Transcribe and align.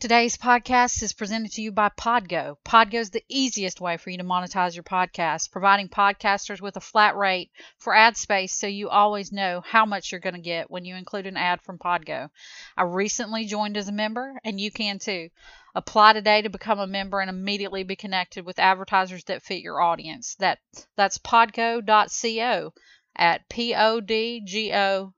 Today's 0.00 0.38
podcast 0.38 1.02
is 1.02 1.12
presented 1.12 1.52
to 1.52 1.60
you 1.60 1.72
by 1.72 1.90
Podgo. 1.90 2.56
Podgo 2.64 2.94
is 2.94 3.10
the 3.10 3.22
easiest 3.28 3.82
way 3.82 3.98
for 3.98 4.08
you 4.08 4.16
to 4.16 4.24
monetize 4.24 4.74
your 4.74 4.82
podcast, 4.82 5.52
providing 5.52 5.90
podcasters 5.90 6.62
with 6.62 6.78
a 6.78 6.80
flat 6.80 7.16
rate 7.16 7.50
for 7.76 7.94
ad 7.94 8.16
space 8.16 8.54
so 8.54 8.66
you 8.66 8.88
always 8.88 9.30
know 9.30 9.60
how 9.60 9.84
much 9.84 10.10
you're 10.10 10.18
going 10.22 10.36
to 10.36 10.40
get 10.40 10.70
when 10.70 10.86
you 10.86 10.96
include 10.96 11.26
an 11.26 11.36
ad 11.36 11.60
from 11.60 11.76
Podgo. 11.76 12.30
I 12.78 12.84
recently 12.84 13.44
joined 13.44 13.76
as 13.76 13.88
a 13.88 13.92
member, 13.92 14.40
and 14.42 14.58
you 14.58 14.70
can 14.70 14.98
too. 14.98 15.28
Apply 15.74 16.14
today 16.14 16.40
to 16.40 16.48
become 16.48 16.78
a 16.78 16.86
member 16.86 17.20
and 17.20 17.28
immediately 17.28 17.82
be 17.82 17.94
connected 17.94 18.46
with 18.46 18.58
advertisers 18.58 19.24
that 19.24 19.42
fit 19.42 19.60
your 19.60 19.82
audience. 19.82 20.34
That 20.36 20.60
that's 20.96 21.18
podgo.co 21.18 22.72
at 23.16 23.46
podgo.co. 23.50 25.12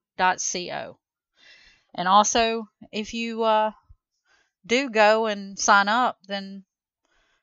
And 1.95 2.09
also, 2.09 2.69
if 2.91 3.13
you 3.13 3.43
uh, 3.45 3.73
do 4.67 4.91
go 4.91 5.27
and 5.27 5.59
sign 5.59 5.89
up, 5.89 6.19
then 6.27 6.65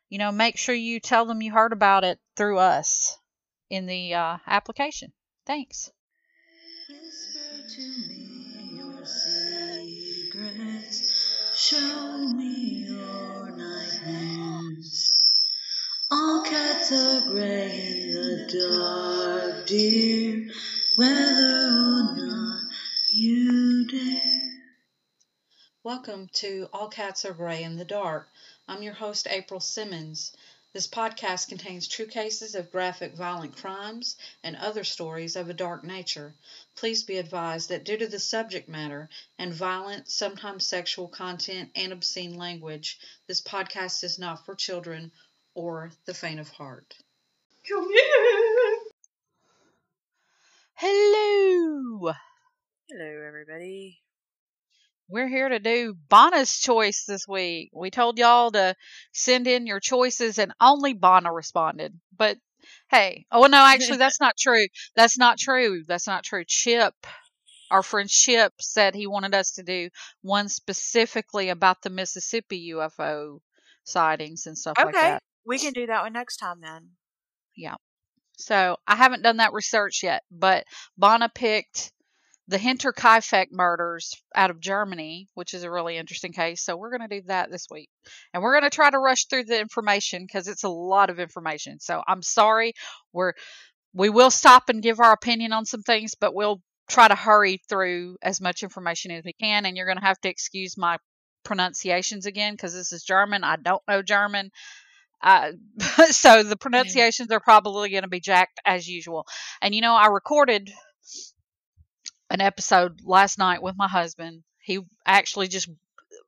you 0.10 0.18
know 0.18 0.32
make 0.32 0.58
sure 0.58 0.76
you 0.76 1.00
tell 1.00 1.26
them 1.26 1.42
you 1.42 1.52
heard 1.52 1.74
about 1.74 2.04
it 2.04 2.20
through 2.36 2.58
us 2.58 3.18
in 3.70 3.86
the 3.86 4.14
uh, 4.14 4.38
application. 4.48 5.12
Thanks. 5.46 5.92
Show 11.56 12.34
me 12.36 12.86
your 12.88 13.52
nightmares. 13.52 15.20
All 16.12 16.44
cats 16.44 16.92
are 16.92 17.22
gray 17.30 18.08
in 18.08 18.14
the 18.14 19.52
dark, 19.52 19.68
dear, 19.68 20.50
whether 20.96 21.68
or 21.68 22.16
not 22.16 22.62
you 23.12 23.86
dare. 23.88 24.49
Welcome 25.86 26.28
to 26.34 26.68
All 26.74 26.90
Cats 26.90 27.24
Are 27.24 27.32
Gray 27.32 27.64
in 27.64 27.78
the 27.78 27.86
Dark. 27.86 28.28
I'm 28.68 28.84
your 28.84 28.94
host, 28.94 29.28
April 29.30 29.62
Simmons. 29.62 30.36
This 30.74 30.88
podcast 30.88 31.48
contains 31.48 31.88
true 31.88 32.06
cases 32.06 32.54
of 32.54 32.70
graphic 32.70 33.14
violent 33.14 33.56
crimes 33.56 34.18
and 34.44 34.58
other 34.58 34.84
stories 34.84 35.38
of 35.38 35.50
a 35.50 35.54
dark 35.54 35.86
nature. 35.86 36.36
Please 36.76 37.04
be 37.04 37.18
advised 37.18 37.70
that 37.70 37.86
due 37.86 37.96
to 37.96 38.08
the 38.08 38.20
subject 38.20 38.68
matter 38.68 39.08
and 39.38 39.54
violent, 39.54 40.10
sometimes 40.10 40.68
sexual 40.68 41.08
content 41.08 41.72
and 41.78 41.94
obscene 41.94 42.36
language, 42.36 43.00
this 43.28 43.42
podcast 43.42 44.04
is 44.04 44.20
not 44.20 44.46
for 44.46 44.56
children 44.56 45.14
or 45.54 45.94
the 46.04 46.14
faint 46.14 46.42
of 46.42 46.50
heart. 46.50 46.94
Come 47.70 47.90
here. 47.90 48.78
Hello! 50.74 52.12
Hello, 52.90 53.24
everybody. 53.26 54.02
We're 55.10 55.28
here 55.28 55.50
to 55.50 55.60
do 55.60 55.96
Bonna's 56.08 56.60
choice 56.60 57.06
this 57.08 57.28
week. 57.28 57.72
We 57.74 57.90
told 57.90 58.20
y'all 58.20 58.52
to 58.52 58.76
send 59.12 59.48
in 59.48 59.66
your 59.66 59.80
choices, 59.80 60.38
and 60.38 60.54
only 60.62 60.94
Bonna 60.94 61.34
responded. 61.34 62.00
But 62.16 62.38
hey, 62.90 63.26
oh 63.32 63.48
no, 63.48 63.58
actually, 63.58 63.98
that's 63.98 64.20
not 64.20 64.38
true. 64.38 64.68
That's 64.96 65.18
not 65.18 65.40
true. 65.40 65.84
That's 65.88 66.06
not 66.06 66.24
true. 66.24 66.44
Chip, 66.46 66.94
our 67.72 67.82
friend 67.82 68.08
Chip, 68.08 68.54
said 68.60 68.94
he 68.94 69.08
wanted 69.08 69.34
us 69.34 69.54
to 69.54 69.64
do 69.64 69.90
one 70.22 70.48
specifically 70.48 71.50
about 71.50 71.82
the 71.82 71.90
Mississippi 71.90 72.72
UFO 72.74 73.40
sightings 73.84 74.46
and 74.46 74.56
stuff 74.56 74.76
like 74.78 74.94
that. 74.94 74.96
Okay, 74.96 75.10
that. 75.10 75.24
we 75.44 75.58
can 75.58 75.74
do 75.74 75.88
that 75.88 76.04
one 76.04 76.14
next 76.14 76.38
time 76.38 76.62
then. 76.62 76.90
Yeah. 77.56 77.76
So 78.38 78.78
I 78.88 78.96
haven't 78.96 79.24
done 79.24 79.38
that 79.38 79.54
research 79.54 80.04
yet, 80.04 80.24
but 80.32 80.66
Bonna 80.98 81.30
picked 81.34 81.92
the 82.50 82.58
Hinterkaifeck 82.58 83.52
murders 83.52 84.20
out 84.34 84.50
of 84.50 84.60
Germany, 84.60 85.28
which 85.36 85.54
is 85.54 85.64
a 85.64 85.70
really 85.70 85.98
interesting 85.98 86.34
case. 86.34 86.64
So 86.64 86.76
we're 86.76 86.90
going 86.90 87.08
to 87.08 87.22
do 87.22 87.28
that 87.28 87.52
this 87.52 87.68
week. 87.70 87.90
And 88.34 88.42
we're 88.42 88.60
going 88.60 88.70
to 88.70 88.76
try 88.76 88.90
to 88.90 88.98
rush 88.98 89.28
through 89.28 89.44
the 89.44 89.60
information 89.60 90.26
because 90.26 90.48
it's 90.48 90.64
a 90.64 90.70
lot 90.70 91.12
of 91.12 91.20
information. 91.20 91.80
So 91.80 92.02
I'm 92.08 92.24
sorry. 92.24 92.74
We're 93.14 93.34
we 93.94 94.10
will 94.10 94.32
stop 94.32 94.70
and 94.70 94.82
give 94.82 95.00
our 95.00 95.14
opinion 95.14 95.54
on 95.54 95.66
some 95.66 95.84
things, 95.84 96.16
but 96.20 96.34
we'll 96.34 96.62
try 96.90 97.08
to 97.08 97.16
hurry 97.16 97.62
through 97.70 98.18
as 98.24 98.42
much 98.42 98.64
information 98.64 99.12
as 99.12 99.24
we 99.24 99.34
can 99.34 99.66
and 99.66 99.78
you're 99.78 99.86
going 99.86 100.00
to 100.00 100.06
have 100.06 100.20
to 100.22 100.30
excuse 100.30 100.76
my 100.76 100.98
pronunciations 101.44 102.26
again 102.26 102.54
because 102.54 102.74
this 102.74 102.92
is 102.92 103.04
German. 103.04 103.44
I 103.44 103.58
don't 103.58 103.84
know 103.88 104.02
German. 104.02 104.50
Uh, 105.22 105.52
so 106.10 106.42
the 106.42 106.58
pronunciations 106.58 107.30
are 107.30 107.40
probably 107.40 107.90
going 107.90 108.04
to 108.04 108.10
be 108.10 108.20
jacked 108.20 108.60
as 108.66 108.88
usual. 108.88 109.28
And 109.62 109.76
you 109.76 109.82
know, 109.82 109.94
I 109.94 110.08
recorded 110.08 110.72
an 112.30 112.42
episode 112.42 113.00
last 113.04 113.38
night 113.38 113.62
with 113.62 113.76
my 113.78 113.88
husband. 113.88 114.44
He 114.62 114.80
actually 115.06 115.48
just 115.48 115.70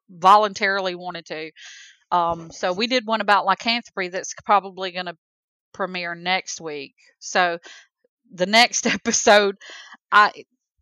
voluntarily 0.09 0.95
wanted 0.95 1.25
to. 1.28 1.51
Um, 2.12 2.51
so 2.51 2.73
we 2.73 2.88
did 2.88 3.06
one 3.06 3.22
about 3.22 3.45
lycanthropy 3.45 4.09
that's 4.09 4.34
probably 4.45 4.91
going 4.91 5.06
to 5.06 5.17
premiere 5.73 6.16
next 6.16 6.59
week. 6.59 6.95
So 7.19 7.59
the 8.34 8.45
next 8.45 8.85
episode, 8.88 9.56
I 10.12 10.31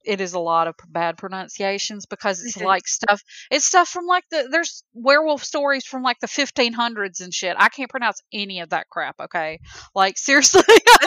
it 0.06 0.22
is 0.22 0.34
a 0.34 0.40
lot 0.40 0.68
of 0.68 0.75
bad 0.88 1.18
pronunciations 1.18 2.06
because 2.06 2.44
it's 2.44 2.57
like 2.57 2.88
stuff. 2.88 3.22
It's 3.51 3.66
stuff 3.66 3.88
from 3.90 4.06
like 4.06 4.24
the 4.31 4.47
there's 4.50 4.84
werewolf 4.94 5.44
stories 5.44 5.86
from 5.86 6.03
like 6.03 6.19
the 6.19 6.28
1500s 6.28 7.22
and 7.22 7.34
shit. 7.34 7.56
I 7.59 7.69
can't 7.69 7.90
pronounce 7.90 8.22
any 8.34 8.62
of 8.62 8.69
that 8.69 8.90
crap. 8.90 9.19
Okay, 9.19 9.59
like 9.94 10.18
seriously, 10.18 10.63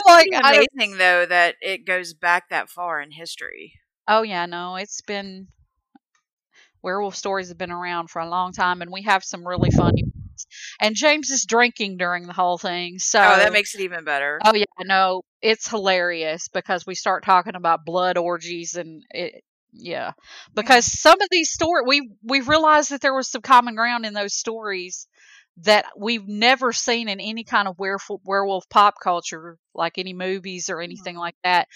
like 0.07 0.29
amazing 0.33 0.99
though 0.99 1.27
that 1.27 1.57
it 1.61 1.87
goes 1.87 2.15
back 2.15 2.51
that 2.51 2.69
far 2.69 3.01
in 3.01 3.11
history. 3.11 3.73
Oh 4.09 4.23
yeah, 4.23 4.47
no, 4.47 4.77
it's 4.77 5.01
been 5.03 5.49
werewolf 6.83 7.15
stories 7.15 7.49
have 7.49 7.59
been 7.59 7.71
around 7.71 8.11
for 8.11 8.21
a 8.21 8.29
long 8.29 8.53
time, 8.53 8.83
and 8.83 8.91
we 8.91 9.03
have 9.03 9.25
some 9.25 9.47
really 9.47 9.71
funny. 9.71 10.03
ones. 10.05 10.47
And 10.81 10.97
James 10.97 11.31
is 11.31 11.45
drinking 11.47 11.97
during 11.97 12.27
the 12.27 12.33
whole 12.33 12.59
thing, 12.59 12.99
so 12.99 13.21
oh, 13.21 13.37
that 13.37 13.53
makes 13.53 13.75
it 13.75 13.83
even 13.83 14.05
better. 14.05 14.41
oh 14.45 14.55
yeah, 14.55 14.65
no, 14.81 15.23
it's 15.41 15.69
hilarious 15.69 16.49
because 16.49 16.87
we 16.87 16.95
start 16.95 17.25
talking 17.25 17.55
about 17.55 17.85
blood 17.85 18.19
orgies 18.19 18.75
and 18.75 19.05
it. 19.11 19.43
Yeah, 19.75 20.13
because 20.55 20.85
some 20.85 21.19
of 21.19 21.29
these 21.31 21.51
stories 21.51 21.85
we 21.87 22.11
we 22.23 22.41
realized 22.43 22.91
that 22.91 23.01
there 23.01 23.15
was 23.15 23.31
some 23.31 23.41
common 23.41 23.75
ground 23.75 24.05
in 24.05 24.13
those 24.13 24.35
stories 24.35 25.09
that 25.59 25.87
we've 25.97 26.29
never 26.29 26.75
seen 26.75 27.09
in 27.09 27.21
any 27.21 27.45
kind 27.45 27.67
of 27.67 27.79
werewolf 27.79 28.21
werewolf 28.25 28.69
pop 28.69 28.97
culture, 29.03 29.57
like 29.75 29.97
any 29.97 30.13
movies 30.13 30.69
or 30.69 30.77
mm-hmm. 30.77 30.85
anything 30.85 31.17
like 31.17 31.37
that. 31.43 31.69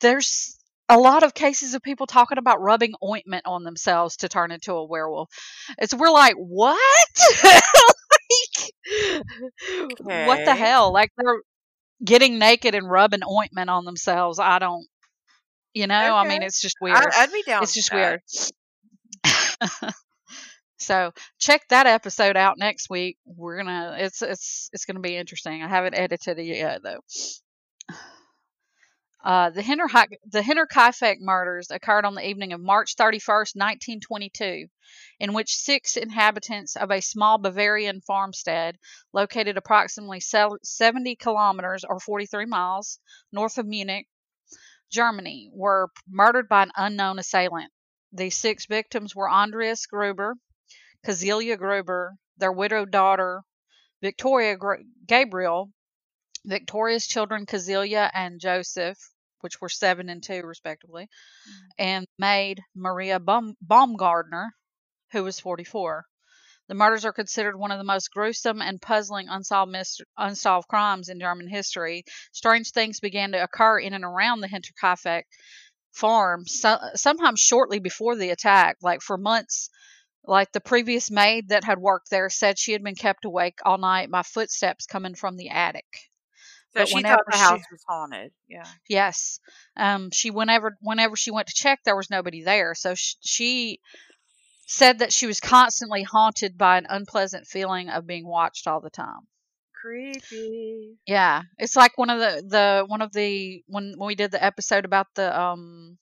There's 0.00 0.58
a 0.88 0.98
lot 0.98 1.22
of 1.22 1.34
cases 1.34 1.74
of 1.74 1.82
people 1.82 2.06
talking 2.06 2.38
about 2.38 2.60
rubbing 2.60 2.92
ointment 3.02 3.42
on 3.46 3.64
themselves 3.64 4.18
to 4.18 4.28
turn 4.28 4.50
into 4.50 4.72
a 4.72 4.84
werewolf. 4.84 5.30
It's 5.78 5.94
we're 5.94 6.10
like, 6.10 6.34
what? 6.34 6.78
like, 7.44 8.66
what 10.00 10.44
the 10.44 10.54
hell? 10.54 10.92
Like 10.92 11.10
they're 11.16 11.40
getting 12.04 12.38
naked 12.38 12.74
and 12.74 12.88
rubbing 12.88 13.22
ointment 13.24 13.70
on 13.70 13.84
themselves. 13.84 14.38
I 14.38 14.58
don't, 14.58 14.86
you 15.72 15.86
know. 15.86 16.14
I 16.14 16.28
mean, 16.28 16.42
it's 16.42 16.60
just 16.60 16.76
weird. 16.80 16.96
I, 16.96 17.10
I'd 17.16 17.32
be 17.32 17.42
down. 17.46 17.62
it's 17.62 17.74
just 17.74 17.90
that. 17.90 18.20
weird. 19.24 19.94
so 20.78 21.12
check 21.38 21.62
that 21.70 21.86
episode 21.86 22.36
out 22.36 22.58
next 22.58 22.90
week. 22.90 23.16
We're 23.24 23.56
gonna. 23.56 23.96
It's 23.98 24.20
it's 24.20 24.68
it's 24.72 24.84
gonna 24.84 25.00
be 25.00 25.16
interesting. 25.16 25.62
I 25.62 25.68
haven't 25.68 25.94
edited 25.94 26.38
it 26.38 26.44
yet 26.44 26.82
though. 26.82 27.00
Uh, 29.24 29.48
the 29.48 29.62
Hinter 29.62 29.86
the 30.26 30.42
Hinterkaifeck 30.42 31.16
murders 31.18 31.70
occurred 31.70 32.04
on 32.04 32.14
the 32.14 32.28
evening 32.28 32.52
of 32.52 32.60
March 32.60 32.94
31st, 32.94 33.56
1922, 33.56 34.66
in 35.18 35.32
which 35.32 35.56
six 35.56 35.96
inhabitants 35.96 36.76
of 36.76 36.90
a 36.90 37.00
small 37.00 37.38
Bavarian 37.38 38.02
farmstead 38.02 38.76
located 39.14 39.56
approximately 39.56 40.20
70 40.20 41.16
kilometers 41.16 41.84
or 41.84 41.98
43 42.00 42.44
miles 42.44 42.98
north 43.32 43.56
of 43.56 43.64
Munich, 43.64 44.06
Germany, 44.90 45.48
were 45.54 45.88
murdered 46.06 46.46
by 46.46 46.64
an 46.64 46.72
unknown 46.76 47.18
assailant. 47.18 47.72
The 48.12 48.28
six 48.28 48.66
victims 48.66 49.16
were 49.16 49.30
Andreas 49.30 49.86
Gruber, 49.86 50.34
Kazelia 51.02 51.56
Gruber, 51.56 52.16
their 52.36 52.52
widowed 52.52 52.90
daughter, 52.90 53.42
Victoria 54.02 54.58
Gabriel, 55.06 55.72
Victoria's 56.44 57.06
children 57.06 57.46
Kazelia 57.46 58.10
and 58.12 58.38
Joseph, 58.38 58.98
which 59.44 59.60
were 59.60 59.68
seven 59.68 60.08
and 60.08 60.22
two 60.22 60.42
respectively, 60.42 61.04
mm-hmm. 61.04 61.66
and 61.78 62.06
maid 62.18 62.62
Maria 62.74 63.20
Baum- 63.20 63.56
Baumgartner, 63.60 64.54
who 65.12 65.22
was 65.22 65.38
44. 65.38 66.04
The 66.66 66.74
murders 66.74 67.04
are 67.04 67.12
considered 67.12 67.56
one 67.56 67.72
of 67.72 67.78
the 67.78 67.84
most 67.84 68.10
gruesome 68.10 68.62
and 68.62 68.80
puzzling 68.80 69.28
unsolved 69.28 69.76
unsolved 70.16 70.66
crimes 70.66 71.10
in 71.10 71.20
German 71.20 71.46
history. 71.46 72.04
Strange 72.32 72.70
things 72.70 73.00
began 73.00 73.32
to 73.32 73.42
occur 73.42 73.78
in 73.78 73.92
and 73.92 74.02
around 74.02 74.40
the 74.40 74.48
Hinterkaifeck 74.48 75.24
farm, 75.92 76.46
so, 76.46 76.78
sometimes 76.94 77.40
shortly 77.40 77.80
before 77.80 78.16
the 78.16 78.30
attack, 78.30 78.78
like 78.80 79.02
for 79.02 79.18
months. 79.18 79.68
Like 80.26 80.52
the 80.52 80.60
previous 80.60 81.10
maid 81.10 81.50
that 81.50 81.64
had 81.64 81.78
worked 81.78 82.08
there 82.08 82.30
said 82.30 82.58
she 82.58 82.72
had 82.72 82.82
been 82.82 82.94
kept 82.94 83.26
awake 83.26 83.58
all 83.62 83.76
night 83.76 84.10
by 84.10 84.22
footsteps 84.22 84.86
coming 84.86 85.14
from 85.14 85.36
the 85.36 85.50
attic. 85.50 85.84
So 86.76 86.80
But 86.80 86.88
she 86.88 87.02
thought 87.02 87.20
the 87.26 87.36
she- 87.36 87.42
house 87.42 87.62
was 87.70 87.84
haunted. 87.88 88.32
Yeah. 88.48 88.66
Yes. 88.88 89.40
Um, 89.76 90.10
she 90.10 90.30
whenever 90.30 90.76
whenever 90.80 91.16
she 91.16 91.30
went 91.30 91.48
to 91.48 91.54
check, 91.54 91.80
there 91.84 91.96
was 91.96 92.10
nobody 92.10 92.42
there. 92.42 92.74
So 92.74 92.94
sh- 92.94 93.14
she 93.20 93.80
said 94.66 94.98
that 95.00 95.12
she 95.12 95.26
was 95.26 95.40
constantly 95.40 96.02
haunted 96.02 96.56
by 96.58 96.78
an 96.78 96.86
unpleasant 96.88 97.46
feeling 97.46 97.88
of 97.90 98.06
being 98.06 98.26
watched 98.26 98.66
all 98.66 98.80
the 98.80 98.90
time. 98.90 99.20
Creepy. 99.80 100.96
Yeah, 101.06 101.42
it's 101.58 101.76
like 101.76 101.96
one 101.98 102.10
of 102.10 102.18
the 102.18 102.42
the 102.48 102.84
one 102.86 103.02
of 103.02 103.12
the 103.12 103.62
when 103.66 103.94
when 103.98 104.06
we 104.08 104.14
did 104.14 104.30
the 104.30 104.42
episode 104.42 104.84
about 104.84 105.06
the 105.14 105.38
um 105.38 105.98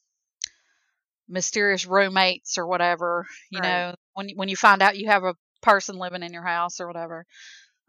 mysterious 1.29 1.87
roommates 1.87 2.59
or 2.59 2.67
whatever, 2.67 3.27
you 3.51 3.61
Right. 3.61 3.69
know, 3.69 3.95
when 4.15 4.29
you- 4.29 4.37
when 4.37 4.49
you 4.49 4.57
find 4.57 4.83
out 4.83 4.97
you 4.99 5.09
have 5.09 5.25
a 5.25 5.37
person 5.63 5.97
living 5.97 6.23
in 6.23 6.33
your 6.33 6.45
house 6.47 6.81
or 6.81 6.87
whatever. 6.87 7.27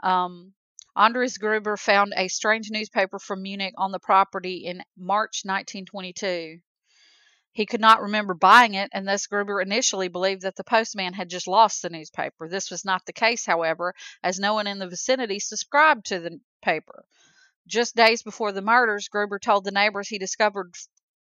Um 0.01 0.53
Andres 0.95 1.39
Gruber 1.39 1.75
found 1.75 2.13
a 2.15 2.27
strange 2.27 2.69
newspaper 2.69 3.17
from 3.17 3.41
Munich 3.41 3.73
on 3.77 3.91
the 3.91 3.99
property 3.99 4.65
in 4.65 4.83
March 4.95 5.41
1922. 5.43 6.59
He 7.51 7.65
could 7.65 7.81
not 7.81 8.01
remember 8.01 8.35
buying 8.35 8.75
it, 8.75 8.91
and 8.93 9.07
thus 9.07 9.25
Gruber 9.25 9.59
initially 9.59 10.07
believed 10.07 10.43
that 10.43 10.55
the 10.55 10.63
postman 10.63 11.13
had 11.13 11.29
just 11.29 11.47
lost 11.47 11.81
the 11.81 11.89
newspaper. 11.89 12.47
This 12.47 12.69
was 12.69 12.85
not 12.85 13.05
the 13.05 13.13
case, 13.13 13.45
however, 13.45 13.95
as 14.21 14.39
no 14.39 14.53
one 14.53 14.67
in 14.67 14.77
the 14.77 14.87
vicinity 14.87 15.39
subscribed 15.39 16.05
to 16.07 16.19
the 16.19 16.41
paper. 16.61 17.05
Just 17.65 17.95
days 17.95 18.21
before 18.21 18.51
the 18.51 18.61
murders, 18.61 19.07
Gruber 19.07 19.39
told 19.39 19.63
the 19.63 19.71
neighbors 19.71 20.09
he 20.09 20.19
discovered 20.19 20.75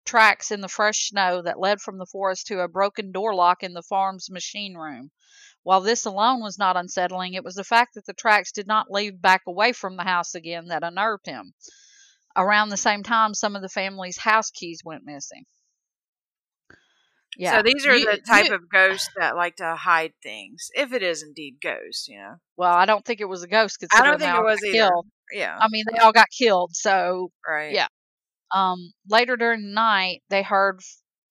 tracks 0.04 0.50
in 0.50 0.60
the 0.60 0.69
fresh 0.69 1.08
snow 1.08 1.40
that 1.42 1.58
led 1.58 1.80
from 1.80 1.96
the 1.96 2.06
forest 2.06 2.46
to 2.48 2.60
a 2.60 2.69
broken 2.69 3.12
door 3.12 3.34
lock 3.34 3.62
in 3.62 3.72
the 3.72 3.82
farm's 3.82 4.30
machine 4.30 4.74
room. 4.74 5.10
While 5.64 5.81
this 5.81 6.05
alone 6.05 6.43
was 6.43 6.59
not 6.59 6.76
unsettling, 6.76 7.35
it 7.35 7.44
was 7.44 7.55
the 7.55 7.64
fact 7.64 7.94
that 7.94 8.06
the 8.06 8.12
tracks 8.14 8.50
did 8.53 8.67
not 8.67 8.91
lead 8.91 9.23
back 9.23 9.43
away 9.47 9.73
from 9.73 9.97
the 9.97 10.03
house 10.03 10.35
again 10.35 10.69
that 10.69 10.82
unnerved 10.82 11.26
him. 11.26 11.55
Around 12.37 12.70
the 12.70 12.76
same 12.76 13.03
time, 13.03 13.35
some 13.35 13.55
of 13.55 13.62
the 13.62 13.69
family's 13.69 14.19
house 14.19 14.50
keys 14.50 14.82
went 14.85 15.05
missing. 15.05 15.44
Yeah. 17.37 17.56
So 17.56 17.62
these 17.62 17.87
are 17.87 17.94
You- 17.97 18.11
the 18.11 18.20
type 18.20 18.47
you- 18.47 18.55
of 18.55 18.69
ghosts 18.69 19.09
that 19.17 19.37
like 19.37 19.56
to 19.56 19.75
hide 19.76 20.12
things, 20.23 20.69
if 20.75 20.93
it 20.93 21.03
is 21.03 21.23
indeed 21.23 21.59
ghosts, 21.62 22.08
you 22.08 22.19
know. 22.19 22.35
Well, 22.56 22.73
I 22.73 22.85
don't 22.85 23.05
think 23.05 23.20
it 23.20 23.26
was 23.26 23.43
a 23.43 23.49
ghost. 23.49 23.85
I 23.93 24.03
don't 24.05 24.19
think 24.19 24.35
it 24.35 24.43
was 24.43 24.62
either. 24.65 24.73
Killed. 24.73 25.06
Yeah. 25.32 25.56
I 25.58 25.69
mean, 25.70 25.85
they 25.91 25.99
all 25.99 26.12
got 26.12 26.29
killed. 26.37 26.75
So 26.75 27.31
right. 27.47 27.73
yeah. 27.73 27.88
Um, 28.55 28.93
later 29.08 29.37
during 29.37 29.62
the 29.62 29.73
night, 29.73 30.23
they 30.29 30.43
heard 30.43 30.81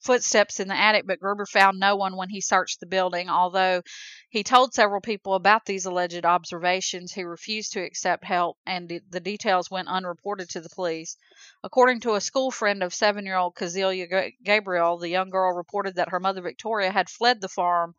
footsteps 0.01 0.59
in 0.59 0.67
the 0.67 0.75
attic, 0.77 1.05
but 1.07 1.19
Gruber 1.19 1.45
found 1.45 1.79
no 1.79 1.95
one 1.95 2.15
when 2.17 2.29
he 2.29 2.41
searched 2.41 2.79
the 2.79 2.85
building. 2.85 3.29
Although 3.29 3.81
he 4.29 4.43
told 4.43 4.73
several 4.73 5.01
people 5.01 5.35
about 5.35 5.65
these 5.65 5.85
alleged 5.85 6.25
observations, 6.25 7.13
he 7.13 7.23
refused 7.23 7.73
to 7.73 7.83
accept 7.83 8.23
help, 8.25 8.57
and 8.65 8.89
the- 8.89 9.19
details 9.19 9.69
went 9.71 9.87
unreported 9.87 10.49
to 10.49 10.61
the 10.61 10.69
police. 10.69 11.17
According 11.63 12.01
to 12.01 12.15
a 12.15 12.21
school 12.21 12.51
friend 12.51 12.83
of 12.83 12.93
seven 12.93 13.25
year 13.25 13.37
old 13.37 13.55
Cazelia 13.55 14.07
Ga- 14.09 14.35
Gabriel, 14.43 14.97
the 14.97 15.09
young 15.09 15.29
girl 15.29 15.53
reported 15.55 15.95
that 15.95 16.09
her 16.09 16.19
mother 16.19 16.41
Victoria 16.41 16.91
had 16.91 17.09
fled 17.09 17.39
the 17.41 17.47
farm 17.49 17.93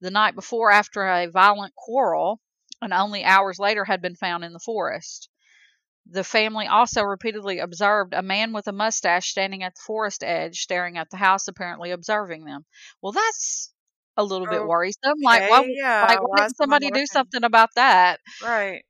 the 0.00 0.10
night 0.10 0.34
before 0.34 0.70
after 0.70 1.06
a 1.06 1.26
violent 1.26 1.74
quarrel, 1.74 2.40
and 2.80 2.92
only 2.92 3.24
hours 3.24 3.58
later 3.58 3.84
had 3.84 4.00
been 4.00 4.16
found 4.16 4.44
in 4.44 4.52
the 4.52 4.58
forest. 4.60 5.28
The 6.10 6.24
family 6.24 6.66
also 6.66 7.02
repeatedly 7.02 7.60
observed 7.60 8.14
a 8.14 8.22
man 8.22 8.52
with 8.52 8.66
a 8.66 8.72
mustache 8.72 9.30
standing 9.30 9.62
at 9.62 9.74
the 9.74 9.80
forest 9.86 10.24
edge, 10.24 10.60
staring 10.60 10.98
at 10.98 11.08
the 11.10 11.16
house, 11.16 11.46
apparently 11.46 11.92
observing 11.92 12.44
them. 12.44 12.64
Well, 13.00 13.12
that's 13.12 13.72
a 14.16 14.24
little 14.24 14.46
bit 14.46 14.66
worrisome. 14.66 15.18
Like, 15.22 15.48
why, 15.48 15.68
yeah. 15.68 16.06
like, 16.08 16.26
why 16.26 16.38
didn't 16.38 16.56
somebody 16.56 16.90
do 16.90 17.06
something 17.06 17.44
about 17.44 17.70
that? 17.76 18.18
Right. 18.42 18.82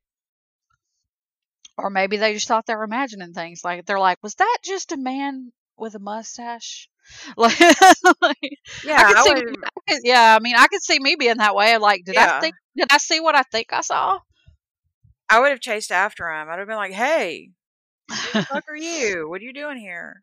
Or 1.77 1.89
maybe 1.89 2.17
they 2.17 2.33
just 2.33 2.47
thought 2.47 2.65
they 2.65 2.75
were 2.75 2.83
imagining 2.83 3.33
things. 3.33 3.61
Like, 3.63 3.85
they're 3.85 3.99
like, 3.99 4.17
was 4.21 4.35
that 4.35 4.57
just 4.63 4.91
a 4.91 4.97
man 4.97 5.51
with 5.77 5.95
a 5.95 5.99
mustache? 5.99 6.89
Like, 7.35 7.59
like, 8.21 8.59
Yeah, 8.85 8.97
I 8.97 9.03
could 9.03 9.17
I 9.17 9.23
see. 9.23 9.31
I 9.31 9.91
could- 9.91 10.01
yeah, 10.03 10.35
I 10.35 10.39
mean, 10.39 10.55
I 10.55 10.67
could 10.67 10.81
see 10.81 10.99
me 10.99 11.15
being 11.15 11.37
that 11.37 11.55
way. 11.55 11.77
Like, 11.77 12.03
did 12.05 12.15
I 12.15 12.39
think, 12.39 12.55
did 12.75 12.87
I 12.91 12.97
see 12.97 13.19
what 13.19 13.35
I 13.35 13.43
think 13.43 13.73
I 13.73 13.81
saw? 13.81 14.19
I 15.31 15.39
would 15.39 15.49
have 15.51 15.61
chased 15.61 15.91
after 15.91 16.29
him. 16.29 16.49
I'd 16.49 16.59
have 16.59 16.67
been 16.67 16.75
like, 16.75 16.91
"Hey, 16.91 17.51
who 18.09 18.39
the 18.39 18.45
fuck 18.45 18.65
are 18.69 18.75
you? 18.91 19.29
What 19.29 19.41
are 19.41 19.45
you 19.45 19.53
doing 19.53 19.77
here?" 19.77 20.21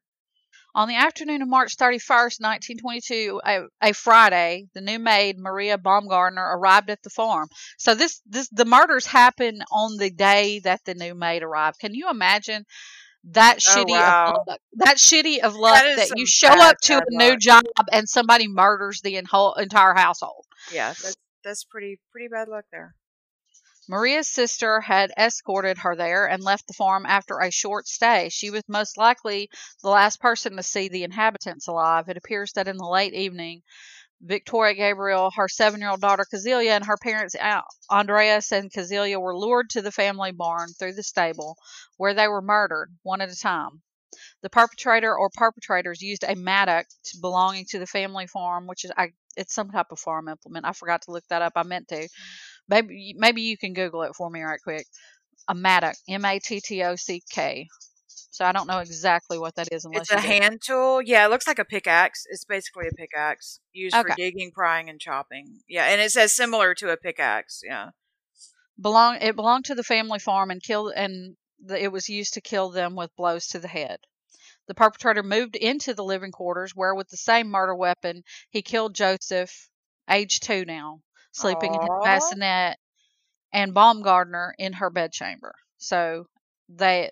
On 0.74 0.86
the 0.86 0.96
afternoon 0.96 1.40
of 1.42 1.48
March 1.48 1.76
31st, 1.76 2.40
1922, 2.40 3.40
a, 3.44 3.60
a 3.80 3.92
Friday, 3.94 4.66
the 4.74 4.80
new 4.82 4.98
maid 4.98 5.36
Maria 5.38 5.78
Baumgartner 5.78 6.56
arrived 6.56 6.90
at 6.90 7.02
the 7.02 7.10
farm. 7.10 7.48
So 7.78 7.94
this 7.94 8.20
this 8.26 8.48
the 8.50 8.66
murders 8.66 9.06
happened 9.06 9.62
on 9.72 9.96
the 9.96 10.10
day 10.10 10.60
that 10.60 10.84
the 10.84 10.94
new 10.94 11.14
maid 11.14 11.42
arrived. 11.42 11.78
Can 11.80 11.94
you 11.94 12.08
imagine 12.10 12.64
that 13.24 13.56
Oh, 13.66 13.74
shitty 13.84 13.90
wow. 13.90 14.34
of 14.36 14.46
luck? 14.46 14.60
That 14.74 14.98
shitty 14.98 15.38
of 15.40 15.54
luck 15.56 15.82
That 15.82 15.96
that 15.96 16.18
you 16.18 16.26
show 16.26 16.48
bad, 16.50 16.60
up 16.72 16.76
to 16.82 16.98
a 16.98 17.02
new 17.10 17.30
luck. 17.30 17.40
job 17.40 17.64
and 17.90 18.08
somebody 18.08 18.46
murders 18.46 19.00
the 19.00 19.20
whole 19.28 19.54
entire 19.54 19.94
household. 19.94 20.44
Yeah, 20.70 20.88
that's 20.90 21.16
that's 21.42 21.64
pretty 21.64 21.98
pretty 22.12 22.28
bad 22.28 22.48
luck 22.48 22.66
there. 22.70 22.94
Maria's 23.88 24.28
sister 24.28 24.82
had 24.82 25.12
escorted 25.16 25.78
her 25.78 25.96
there 25.96 26.28
and 26.28 26.42
left 26.42 26.66
the 26.66 26.74
farm 26.74 27.06
after 27.06 27.40
a 27.40 27.50
short 27.50 27.88
stay. 27.88 28.28
She 28.28 28.50
was 28.50 28.62
most 28.68 28.98
likely 28.98 29.48
the 29.82 29.88
last 29.88 30.20
person 30.20 30.56
to 30.56 30.62
see 30.62 30.88
the 30.88 31.04
inhabitants 31.04 31.68
alive. 31.68 32.10
It 32.10 32.18
appears 32.18 32.52
that 32.52 32.68
in 32.68 32.76
the 32.76 32.86
late 32.86 33.14
evening, 33.14 33.62
Victoria 34.20 34.74
Gabriel, 34.74 35.30
her 35.36 35.48
seven 35.48 35.80
year 35.80 35.90
old 35.90 36.02
daughter 36.02 36.26
Cazelia, 36.30 36.72
and 36.72 36.84
her 36.84 36.98
parents 36.98 37.34
Andreas 37.90 38.52
and 38.52 38.70
Cazelia 38.70 39.18
were 39.18 39.36
lured 39.36 39.70
to 39.70 39.80
the 39.80 39.92
family 39.92 40.32
barn 40.32 40.68
through 40.74 40.94
the 40.94 41.02
stable, 41.02 41.56
where 41.96 42.12
they 42.14 42.28
were 42.28 42.42
murdered 42.42 42.90
one 43.02 43.22
at 43.22 43.30
a 43.30 43.36
time. 43.36 43.82
The 44.42 44.50
perpetrator 44.50 45.16
or 45.16 45.30
perpetrators 45.30 46.02
used 46.02 46.24
a 46.24 46.34
mattock 46.34 46.86
belonging 47.20 47.66
to 47.70 47.78
the 47.78 47.86
family 47.86 48.26
farm, 48.26 48.66
which 48.66 48.84
is 48.84 48.92
I, 48.96 49.12
it's 49.36 49.54
some 49.54 49.70
type 49.70 49.92
of 49.92 49.98
farm 50.00 50.28
implement. 50.28 50.66
I 50.66 50.72
forgot 50.72 51.02
to 51.02 51.12
look 51.12 51.26
that 51.28 51.42
up. 51.42 51.52
I 51.56 51.62
meant 51.62 51.88
to. 51.88 52.08
Maybe 52.68 53.14
maybe 53.16 53.42
you 53.42 53.56
can 53.56 53.72
Google 53.72 54.02
it 54.02 54.14
for 54.16 54.30
me 54.30 54.42
right 54.42 54.60
quick. 54.62 54.86
A 55.48 55.54
mattock, 55.54 55.96
M 56.08 56.24
A 56.24 56.38
T 56.38 56.60
T 56.60 56.82
O 56.82 56.96
C 56.96 57.22
K. 57.30 57.66
So 58.30 58.44
I 58.44 58.52
don't 58.52 58.68
know 58.68 58.78
exactly 58.78 59.38
what 59.38 59.56
that 59.56 59.72
is 59.72 59.84
unless 59.84 60.02
It's 60.02 60.12
a 60.12 60.20
hand 60.20 60.60
tool. 60.64 61.02
Yeah, 61.02 61.26
it 61.26 61.30
looks 61.30 61.46
like 61.46 61.58
a 61.58 61.64
pickaxe. 61.64 62.24
It's 62.30 62.44
basically 62.44 62.86
a 62.86 62.94
pickaxe 62.94 63.60
used 63.72 63.96
Okay. 63.96 64.10
for 64.10 64.16
digging, 64.16 64.52
prying, 64.52 64.88
and 64.88 65.00
chopping. 65.00 65.60
Yeah, 65.68 65.86
and 65.86 66.00
it 66.00 66.12
says 66.12 66.36
similar 66.36 66.74
to 66.76 66.90
a 66.90 66.96
pickaxe. 66.96 67.62
Yeah. 67.64 67.90
belong 68.80 69.16
it 69.20 69.34
belonged 69.34 69.64
to 69.64 69.74
the 69.74 69.82
family 69.82 70.18
farm 70.20 70.50
and 70.50 70.62
killed 70.62 70.92
and 70.94 71.36
the, 71.64 71.82
it 71.82 71.90
was 71.90 72.08
used 72.08 72.34
to 72.34 72.40
kill 72.40 72.70
them 72.70 72.94
with 72.94 73.16
blows 73.16 73.48
to 73.48 73.58
the 73.58 73.66
head. 73.68 73.98
The 74.68 74.74
perpetrator 74.74 75.22
moved 75.24 75.56
into 75.56 75.94
the 75.94 76.04
living 76.04 76.30
quarters 76.30 76.72
where 76.76 76.94
with 76.94 77.08
the 77.08 77.16
same 77.16 77.48
murder 77.48 77.74
weapon 77.74 78.22
he 78.50 78.62
killed 78.62 78.94
Joseph, 78.94 79.68
age 80.08 80.38
2 80.40 80.64
now, 80.64 81.00
sleeping 81.38 81.74
in 81.74 81.80
his 81.80 81.90
bassinet 82.02 82.76
and 83.52 83.74
Baumgartner 83.74 84.54
in 84.58 84.74
her 84.74 84.90
bedchamber. 84.90 85.54
So 85.78 86.26
they 86.68 87.10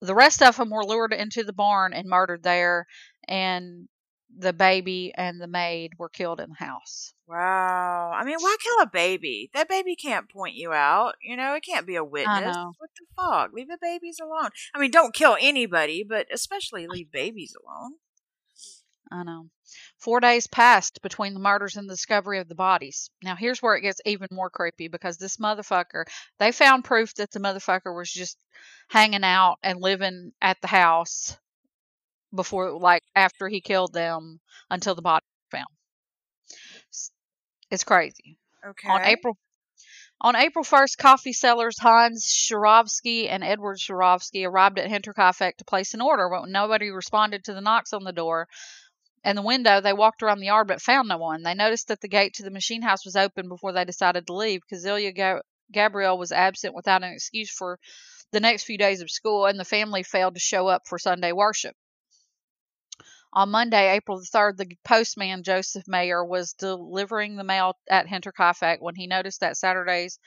the 0.00 0.14
rest 0.14 0.42
of 0.42 0.56
them 0.56 0.70
were 0.70 0.84
lured 0.84 1.12
into 1.12 1.44
the 1.44 1.52
barn 1.52 1.92
and 1.92 2.08
murdered 2.08 2.42
there 2.42 2.86
and 3.26 3.88
the 4.36 4.52
baby 4.52 5.12
and 5.16 5.40
the 5.40 5.46
maid 5.46 5.92
were 5.98 6.08
killed 6.08 6.40
in 6.40 6.50
the 6.50 6.64
house. 6.64 7.14
Wow. 7.26 8.12
I 8.14 8.24
mean, 8.24 8.36
why 8.40 8.56
kill 8.60 8.82
a 8.82 8.90
baby? 8.90 9.50
That 9.54 9.68
baby 9.68 9.96
can't 9.96 10.28
point 10.28 10.54
you 10.54 10.72
out. 10.72 11.14
You 11.22 11.36
know, 11.36 11.54
it 11.54 11.64
can't 11.64 11.86
be 11.86 11.96
a 11.96 12.04
witness. 12.04 12.56
What 12.56 12.90
the 12.98 13.06
fuck? 13.16 13.52
Leave 13.52 13.68
the 13.68 13.78
babies 13.80 14.18
alone. 14.20 14.50
I 14.74 14.80
mean, 14.80 14.90
don't 14.90 15.14
kill 15.14 15.36
anybody, 15.40 16.04
but 16.06 16.26
especially 16.32 16.86
leave 16.86 17.10
babies 17.12 17.54
alone. 17.64 17.92
I 19.10 19.22
know. 19.22 19.50
Four 20.04 20.20
days 20.20 20.46
passed 20.46 21.00
between 21.00 21.32
the 21.32 21.40
murders 21.40 21.76
and 21.76 21.88
the 21.88 21.94
discovery 21.94 22.38
of 22.38 22.46
the 22.46 22.54
bodies. 22.54 23.08
Now, 23.22 23.36
here's 23.36 23.62
where 23.62 23.74
it 23.74 23.80
gets 23.80 24.02
even 24.04 24.28
more 24.30 24.50
creepy 24.50 24.88
because 24.88 25.16
this 25.16 25.38
motherfucker, 25.38 26.04
they 26.38 26.52
found 26.52 26.84
proof 26.84 27.14
that 27.14 27.30
the 27.30 27.40
motherfucker 27.40 27.96
was 27.96 28.12
just 28.12 28.36
hanging 28.90 29.24
out 29.24 29.56
and 29.62 29.80
living 29.80 30.32
at 30.42 30.60
the 30.60 30.66
house 30.66 31.38
before, 32.34 32.78
like, 32.78 33.02
after 33.16 33.48
he 33.48 33.62
killed 33.62 33.94
them 33.94 34.40
until 34.68 34.94
the 34.94 35.00
body 35.00 35.24
was 35.24 35.58
found. 35.58 35.68
It's 37.70 37.84
crazy. 37.84 38.36
Okay. 38.62 38.90
On 38.90 39.00
April 39.00 39.38
on 40.20 40.36
April 40.36 40.64
1st, 40.64 40.98
coffee 40.98 41.32
sellers 41.32 41.78
Hans 41.78 42.26
Shurovsky 42.26 43.28
and 43.28 43.42
Edward 43.42 43.78
Shurovsky 43.78 44.46
arrived 44.46 44.78
at 44.78 44.88
Hinterkaifeck 44.90 45.56
to 45.56 45.64
place 45.64 45.92
an 45.92 46.00
order. 46.00 46.28
But 46.30 46.42
when 46.42 46.52
nobody 46.52 46.90
responded 46.90 47.44
to 47.44 47.54
the 47.54 47.60
knocks 47.60 47.92
on 47.92 48.04
the 48.04 48.12
door 48.12 48.48
and 49.24 49.38
the 49.38 49.42
window, 49.42 49.80
they 49.80 49.94
walked 49.94 50.22
around 50.22 50.40
the 50.40 50.46
yard 50.46 50.68
but 50.68 50.82
found 50.82 51.08
no 51.08 51.16
one. 51.16 51.42
They 51.42 51.54
noticed 51.54 51.88
that 51.88 52.02
the 52.02 52.08
gate 52.08 52.34
to 52.34 52.42
the 52.42 52.50
machine 52.50 52.82
house 52.82 53.04
was 53.04 53.16
open 53.16 53.48
before 53.48 53.72
they 53.72 53.84
decided 53.84 54.26
to 54.26 54.34
leave. 54.34 54.60
Cazelia 54.70 55.16
Ga- 55.16 55.42
Gabrielle 55.72 56.18
was 56.18 56.30
absent 56.30 56.74
without 56.74 57.02
an 57.02 57.12
excuse 57.12 57.50
for 57.50 57.78
the 58.32 58.40
next 58.40 58.64
few 58.64 58.76
days 58.76 59.00
of 59.00 59.10
school, 59.10 59.46
and 59.46 59.58
the 59.58 59.64
family 59.64 60.02
failed 60.02 60.34
to 60.34 60.40
show 60.40 60.68
up 60.68 60.82
for 60.86 60.98
Sunday 60.98 61.32
worship. 61.32 61.74
On 63.32 63.50
Monday, 63.50 63.90
April 63.92 64.18
the 64.18 64.26
3rd, 64.26 64.58
the 64.58 64.76
postman, 64.84 65.42
Joseph 65.42 65.88
Mayer, 65.88 66.24
was 66.24 66.52
delivering 66.52 67.34
the 67.34 67.44
mail 67.44 67.76
at 67.88 68.06
Hinterkaifeck 68.06 68.76
when 68.80 68.94
he 68.94 69.06
noticed 69.06 69.40
that 69.40 69.56
Saturday's 69.56 70.18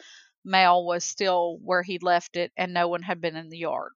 mail 0.43 0.83
was 0.85 1.05
still 1.05 1.57
where 1.63 1.83
he'd 1.83 2.03
left 2.03 2.35
it 2.35 2.51
and 2.57 2.73
no 2.73 2.87
one 2.87 3.03
had 3.03 3.21
been 3.21 3.35
in 3.35 3.49
the 3.49 3.59
yard. 3.59 3.91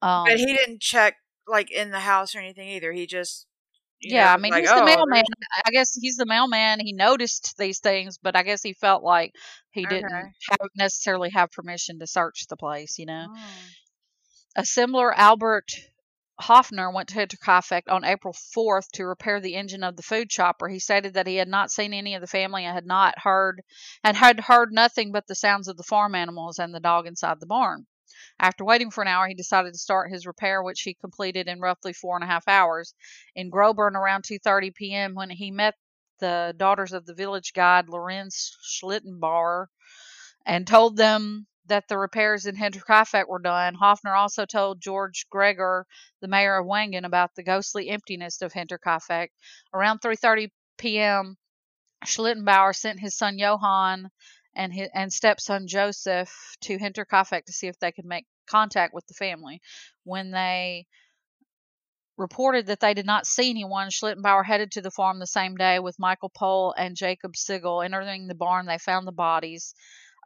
Um, 0.00 0.24
but 0.24 0.38
he 0.38 0.46
didn't 0.46 0.80
check 0.80 1.14
like 1.46 1.70
in 1.70 1.90
the 1.90 2.00
house 2.00 2.34
or 2.34 2.38
anything 2.38 2.68
either. 2.68 2.92
He 2.92 3.06
just 3.06 3.46
yeah, 4.00 4.26
know, 4.26 4.32
I 4.32 4.36
mean, 4.38 4.52
like, 4.52 4.62
he's 4.62 4.70
the 4.70 4.82
oh, 4.82 4.84
mailman. 4.84 5.08
there's- 5.10 5.64
I 5.64 5.70
guess 5.70 5.94
he's 5.94 6.16
the 6.16 6.26
mailman. 6.26 6.80
He 6.80 6.92
noticed 6.92 7.54
these 7.56 7.78
things, 7.78 8.18
but 8.18 8.36
I 8.36 8.42
guess 8.42 8.62
he 8.62 8.72
felt 8.72 9.02
like 9.02 9.32
he 9.70 9.86
didn't 9.86 10.10
have, 10.10 10.30
necessarily 10.76 11.30
have 11.30 11.52
permission 11.52 12.00
to 12.00 12.06
search 12.06 12.46
the 12.48 12.56
place, 12.56 12.98
you 12.98 13.06
know. 13.06 13.26
Oh. 13.30 14.60
Assembler 14.62 15.12
Albert 15.14 15.70
Hoffner 16.40 16.90
went 16.90 17.08
to 17.10 17.14
Hinterkaifeck 17.14 17.82
on 17.88 18.04
April 18.04 18.34
4th 18.34 18.90
to 18.94 19.06
repair 19.06 19.40
the 19.40 19.54
engine 19.54 19.84
of 19.84 19.96
the 19.96 20.02
food 20.02 20.28
chopper. 20.28 20.68
He 20.68 20.80
stated 20.80 21.14
that 21.14 21.26
he 21.26 21.36
had 21.36 21.48
not 21.48 21.70
seen 21.70 21.94
any 21.94 22.14
of 22.14 22.20
the 22.20 22.26
family 22.26 22.64
and 22.64 22.74
had 22.74 22.86
not 22.86 23.18
heard 23.18 23.62
and 24.02 24.16
had 24.16 24.40
heard 24.40 24.72
nothing 24.72 25.12
but 25.12 25.26
the 25.26 25.34
sounds 25.34 25.68
of 25.68 25.76
the 25.76 25.84
farm 25.84 26.14
animals 26.14 26.58
and 26.58 26.74
the 26.74 26.80
dog 26.80 27.06
inside 27.06 27.38
the 27.38 27.46
barn. 27.46 27.86
After 28.38 28.64
waiting 28.64 28.90
for 28.90 29.02
an 29.02 29.08
hour, 29.08 29.26
he 29.26 29.34
decided 29.34 29.72
to 29.72 29.78
start 29.78 30.10
his 30.10 30.26
repair, 30.26 30.62
which 30.62 30.82
he 30.82 30.94
completed 30.94 31.48
in 31.48 31.60
roughly 31.60 31.92
four 31.92 32.16
and 32.16 32.24
a 32.24 32.26
half 32.28 32.48
hours. 32.48 32.94
In 33.34 33.50
Groburn, 33.50 33.96
around 33.96 34.24
2:30 34.24 34.74
p.m., 34.74 35.14
when 35.14 35.30
he 35.30 35.50
met 35.50 35.74
the 36.18 36.54
daughters 36.56 36.92
of 36.92 37.04
the 37.06 37.14
village 37.14 37.52
guide 37.52 37.88
Lorenz 37.88 38.56
Schlittenbauer 38.62 39.66
and 40.46 40.66
told 40.66 40.96
them 40.96 41.46
that 41.66 41.88
the 41.88 41.98
repairs 41.98 42.46
in 42.46 42.56
Hinterkaifeck 42.56 43.28
were 43.28 43.38
done. 43.38 43.74
Hoffner 43.74 44.14
also 44.14 44.44
told 44.46 44.80
George 44.80 45.26
Gregor, 45.30 45.86
the 46.20 46.28
mayor 46.28 46.58
of 46.58 46.66
Wangen, 46.66 47.04
about 47.04 47.34
the 47.34 47.42
ghostly 47.42 47.88
emptiness 47.88 48.42
of 48.42 48.52
Hinterkaifeck. 48.52 49.28
Around 49.72 50.00
3:30 50.00 50.50
p.m., 50.78 51.36
Schlittenbauer 52.04 52.74
sent 52.74 53.00
his 53.00 53.16
son 53.16 53.38
Johann 53.38 54.10
and 54.54 54.72
his, 54.72 54.88
and 54.94 55.12
stepson 55.12 55.66
Joseph 55.66 56.32
to 56.62 56.78
Hinterkaifeck 56.78 57.44
to 57.46 57.52
see 57.52 57.68
if 57.68 57.78
they 57.78 57.92
could 57.92 58.04
make 58.04 58.26
contact 58.46 58.94
with 58.94 59.06
the 59.06 59.14
family. 59.14 59.60
When 60.04 60.30
they 60.30 60.86
reported 62.16 62.66
that 62.66 62.80
they 62.80 62.94
did 62.94 63.06
not 63.06 63.26
see 63.26 63.50
anyone, 63.50 63.88
Schlittenbauer 63.88 64.44
headed 64.44 64.72
to 64.72 64.82
the 64.82 64.90
farm 64.90 65.18
the 65.18 65.26
same 65.26 65.56
day 65.56 65.78
with 65.78 65.98
Michael 65.98 66.30
Pohl 66.30 66.74
and 66.76 66.96
Jacob 66.96 67.36
Sigel. 67.36 67.82
Entering 67.82 68.26
the 68.26 68.34
barn, 68.34 68.66
they 68.66 68.78
found 68.78 69.06
the 69.06 69.12
bodies 69.12 69.74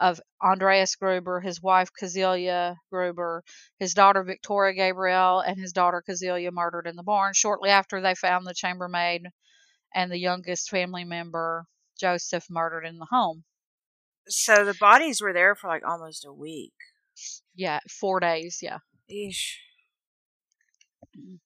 of 0.00 0.21
Andreas 0.42 0.95
Gruber, 0.97 1.40
his 1.40 1.62
wife 1.62 1.90
Kazelia 1.99 2.76
Gruber, 2.90 3.42
his 3.78 3.95
daughter 3.95 4.23
Victoria 4.23 4.75
Gabriel, 4.75 5.40
and 5.40 5.59
his 5.59 5.73
daughter 5.73 6.02
Kazelia 6.06 6.52
murdered 6.52 6.87
in 6.87 6.97
the 6.97 7.02
barn. 7.02 7.33
Shortly 7.35 7.71
after, 7.71 8.00
they 8.00 8.14
found 8.14 8.47
the 8.47 8.54
chambermaid 8.54 9.23
and 9.95 10.11
the 10.11 10.18
youngest 10.18 10.68
family 10.68 11.04
member, 11.04 11.64
Joseph, 11.99 12.45
murdered 12.50 12.85
in 12.85 12.99
the 12.99 13.06
home. 13.11 13.45
So 14.28 14.64
the 14.64 14.75
bodies 14.75 15.21
were 15.21 15.33
there 15.33 15.54
for 15.54 15.68
like 15.68 15.87
almost 15.87 16.26
a 16.26 16.33
week. 16.33 16.75
Yeah, 17.54 17.80
four 17.88 18.21
days. 18.21 18.59
Yeah. 18.62 18.78
Eesh. 19.11 19.54
Mm. 21.16 21.38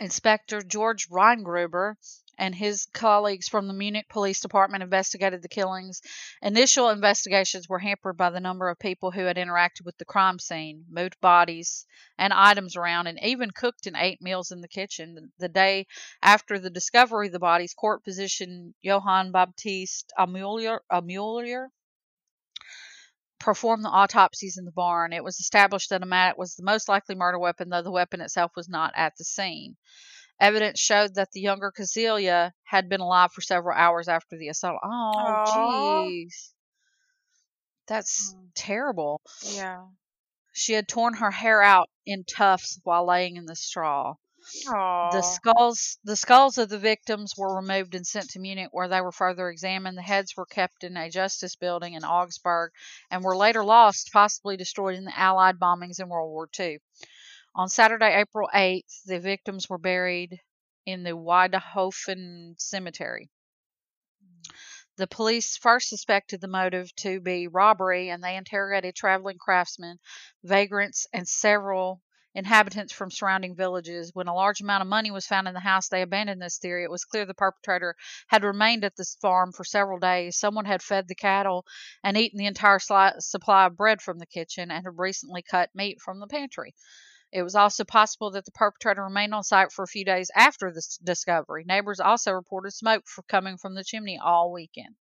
Inspector 0.00 0.60
George 0.62 1.08
Reingruber 1.08 1.94
and 2.38 2.54
his 2.54 2.86
colleagues 2.92 3.46
from 3.46 3.68
the 3.68 3.74
Munich 3.74 4.08
Police 4.08 4.40
Department 4.40 4.82
investigated 4.82 5.42
the 5.42 5.48
killings. 5.48 6.00
Initial 6.40 6.88
investigations 6.90 7.68
were 7.68 7.78
hampered 7.78 8.16
by 8.16 8.30
the 8.30 8.40
number 8.40 8.68
of 8.68 8.80
people 8.80 9.12
who 9.12 9.24
had 9.26 9.36
interacted 9.36 9.84
with 9.84 9.96
the 9.98 10.04
crime 10.04 10.40
scene, 10.40 10.84
moved 10.90 11.20
bodies 11.20 11.86
and 12.18 12.32
items 12.32 12.74
around, 12.74 13.06
and 13.06 13.22
even 13.22 13.50
cooked 13.52 13.86
and 13.86 13.96
ate 13.96 14.20
meals 14.20 14.50
in 14.50 14.60
the 14.60 14.66
kitchen. 14.66 15.30
The 15.38 15.48
day 15.48 15.86
after 16.20 16.58
the 16.58 16.70
discovery 16.70 17.26
of 17.26 17.32
the 17.32 17.38
bodies, 17.38 17.74
court 17.74 18.02
physician 18.02 18.74
Johann 18.82 19.30
Baptiste 19.30 20.12
Amulier, 20.18 20.80
Amulier 20.90 21.68
performed 23.42 23.84
the 23.84 23.88
autopsies 23.88 24.56
in 24.56 24.64
the 24.64 24.70
barn. 24.72 25.12
It 25.12 25.24
was 25.24 25.40
established 25.40 25.90
that 25.90 26.02
a 26.02 26.06
mallet 26.06 26.38
was 26.38 26.54
the 26.54 26.62
most 26.62 26.88
likely 26.88 27.14
murder 27.16 27.38
weapon, 27.38 27.68
though 27.68 27.82
the 27.82 27.90
weapon 27.90 28.20
itself 28.20 28.52
was 28.56 28.68
not 28.68 28.92
at 28.96 29.14
the 29.18 29.24
scene. 29.24 29.76
Evidence 30.40 30.80
showed 30.80 31.14
that 31.16 31.32
the 31.32 31.40
younger 31.40 31.72
Casilia 31.76 32.52
had 32.64 32.88
been 32.88 33.00
alive 33.00 33.32
for 33.32 33.40
several 33.40 33.76
hours 33.76 34.08
after 34.08 34.38
the 34.38 34.48
assault. 34.48 34.78
Oh, 34.82 35.42
jeez. 35.54 36.52
That's 37.86 38.34
Mm. 38.34 38.50
terrible. 38.54 39.20
Yeah. 39.42 39.86
She 40.52 40.74
had 40.74 40.86
torn 40.88 41.14
her 41.14 41.30
hair 41.30 41.62
out 41.62 41.90
in 42.06 42.24
tufts 42.24 42.78
while 42.84 43.06
laying 43.06 43.36
in 43.36 43.46
the 43.46 43.56
straw. 43.56 44.14
Aww. 44.66 45.12
The 45.12 45.22
skulls 45.22 45.98
the 46.04 46.16
skulls 46.16 46.58
of 46.58 46.68
the 46.68 46.78
victims 46.78 47.34
were 47.36 47.56
removed 47.56 47.94
and 47.94 48.06
sent 48.06 48.30
to 48.30 48.38
Munich 48.38 48.68
where 48.72 48.88
they 48.88 49.00
were 49.00 49.12
further 49.12 49.48
examined. 49.48 49.96
The 49.96 50.02
heads 50.02 50.36
were 50.36 50.46
kept 50.46 50.84
in 50.84 50.96
a 50.96 51.10
justice 51.10 51.56
building 51.56 51.94
in 51.94 52.04
Augsburg 52.04 52.72
and 53.10 53.24
were 53.24 53.36
later 53.36 53.64
lost, 53.64 54.12
possibly 54.12 54.56
destroyed 54.56 54.96
in 54.96 55.04
the 55.04 55.18
Allied 55.18 55.58
bombings 55.58 56.00
in 56.00 56.08
World 56.08 56.30
War 56.30 56.48
II. 56.58 56.78
On 57.54 57.68
Saturday, 57.68 58.14
April 58.14 58.48
8th, 58.54 59.02
the 59.04 59.20
victims 59.20 59.68
were 59.68 59.78
buried 59.78 60.40
in 60.86 61.02
the 61.02 61.16
Waidhofen 61.16 62.54
Cemetery. 62.58 63.30
The 64.96 65.06
police 65.06 65.56
first 65.56 65.88
suspected 65.88 66.40
the 66.40 66.48
motive 66.48 66.94
to 66.96 67.20
be 67.20 67.48
robbery 67.48 68.10
and 68.10 68.22
they 68.22 68.36
interrogated 68.36 68.94
traveling 68.94 69.38
craftsmen, 69.38 69.98
vagrants, 70.44 71.06
and 71.12 71.26
several 71.26 72.02
inhabitants 72.34 72.92
from 72.92 73.10
surrounding 73.10 73.54
villages. 73.54 74.10
When 74.14 74.28
a 74.28 74.34
large 74.34 74.60
amount 74.60 74.82
of 74.82 74.88
money 74.88 75.10
was 75.10 75.26
found 75.26 75.48
in 75.48 75.54
the 75.54 75.60
house, 75.60 75.88
they 75.88 76.02
abandoned 76.02 76.40
this 76.40 76.58
theory. 76.58 76.84
It 76.84 76.90
was 76.90 77.04
clear 77.04 77.26
the 77.26 77.34
perpetrator 77.34 77.94
had 78.28 78.44
remained 78.44 78.84
at 78.84 78.96
this 78.96 79.16
farm 79.20 79.52
for 79.52 79.64
several 79.64 79.98
days. 79.98 80.38
Someone 80.38 80.64
had 80.64 80.82
fed 80.82 81.08
the 81.08 81.14
cattle 81.14 81.66
and 82.02 82.16
eaten 82.16 82.38
the 82.38 82.46
entire 82.46 82.78
supply 82.78 83.66
of 83.66 83.76
bread 83.76 84.00
from 84.00 84.18
the 84.18 84.26
kitchen 84.26 84.70
and 84.70 84.84
had 84.84 84.98
recently 84.98 85.42
cut 85.42 85.70
meat 85.74 86.00
from 86.00 86.20
the 86.20 86.26
pantry. 86.26 86.74
It 87.32 87.42
was 87.42 87.54
also 87.54 87.84
possible 87.84 88.30
that 88.32 88.44
the 88.44 88.50
perpetrator 88.52 89.02
remained 89.02 89.34
on 89.34 89.42
site 89.42 89.72
for 89.72 89.82
a 89.84 89.88
few 89.88 90.04
days 90.04 90.30
after 90.36 90.70
this 90.70 90.98
discovery. 90.98 91.64
Neighbors 91.64 91.98
also 91.98 92.32
reported 92.32 92.72
smoke 92.72 93.04
coming 93.28 93.56
from 93.56 93.74
the 93.74 93.84
chimney 93.84 94.18
all 94.22 94.52
weekend. 94.52 94.96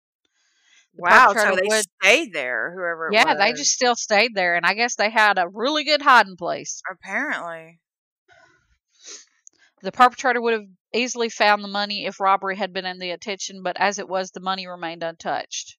Wow. 0.95 1.33
So 1.35 1.55
they 1.55 1.63
would- 1.67 1.85
stayed 2.03 2.33
there, 2.33 2.73
whoever 2.75 3.09
it 3.09 3.15
Yeah, 3.15 3.27
was. 3.35 3.39
they 3.39 3.53
just 3.53 3.73
still 3.73 3.95
stayed 3.95 4.35
there, 4.35 4.57
and 4.57 4.67
I 4.67 4.75
guess 4.75 4.97
they 4.97 5.11
had 5.11 5.39
a 5.39 5.49
really 5.49 5.85
good 5.85 6.03
hiding 6.03 6.37
place. 6.37 6.83
Apparently. 6.91 7.81
The 9.83 9.93
perpetrator 9.93 10.41
would 10.41 10.55
have 10.55 10.69
easily 10.93 11.29
found 11.29 11.63
the 11.63 11.69
money 11.69 12.05
if 12.05 12.19
robbery 12.19 12.57
had 12.57 12.73
been 12.73 12.85
in 12.87 12.99
the 12.99 13.11
attention, 13.13 13.63
but 13.63 13.77
as 13.79 13.99
it 14.01 14.09
was, 14.09 14.31
the 14.33 14.41
money 14.41 14.67
remained 14.67 15.05
untouched. 15.05 15.77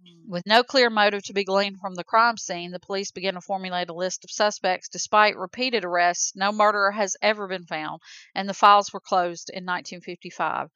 Hmm. 0.00 0.28
With 0.28 0.44
no 0.44 0.64
clear 0.64 0.90
motive 0.90 1.22
to 1.24 1.32
be 1.32 1.44
gleaned 1.44 1.78
from 1.80 1.94
the 1.94 2.02
crime 2.02 2.36
scene, 2.36 2.72
the 2.72 2.80
police 2.80 3.12
began 3.12 3.34
to 3.34 3.40
formulate 3.40 3.90
a 3.90 3.94
list 3.94 4.24
of 4.24 4.30
suspects. 4.32 4.88
Despite 4.88 5.36
repeated 5.36 5.84
arrests, 5.84 6.34
no 6.34 6.50
murderer 6.50 6.90
has 6.92 7.16
ever 7.22 7.46
been 7.46 7.66
found, 7.66 8.00
and 8.34 8.48
the 8.48 8.54
files 8.54 8.92
were 8.92 9.00
closed 9.00 9.50
in 9.50 9.64
1955. 9.64 10.68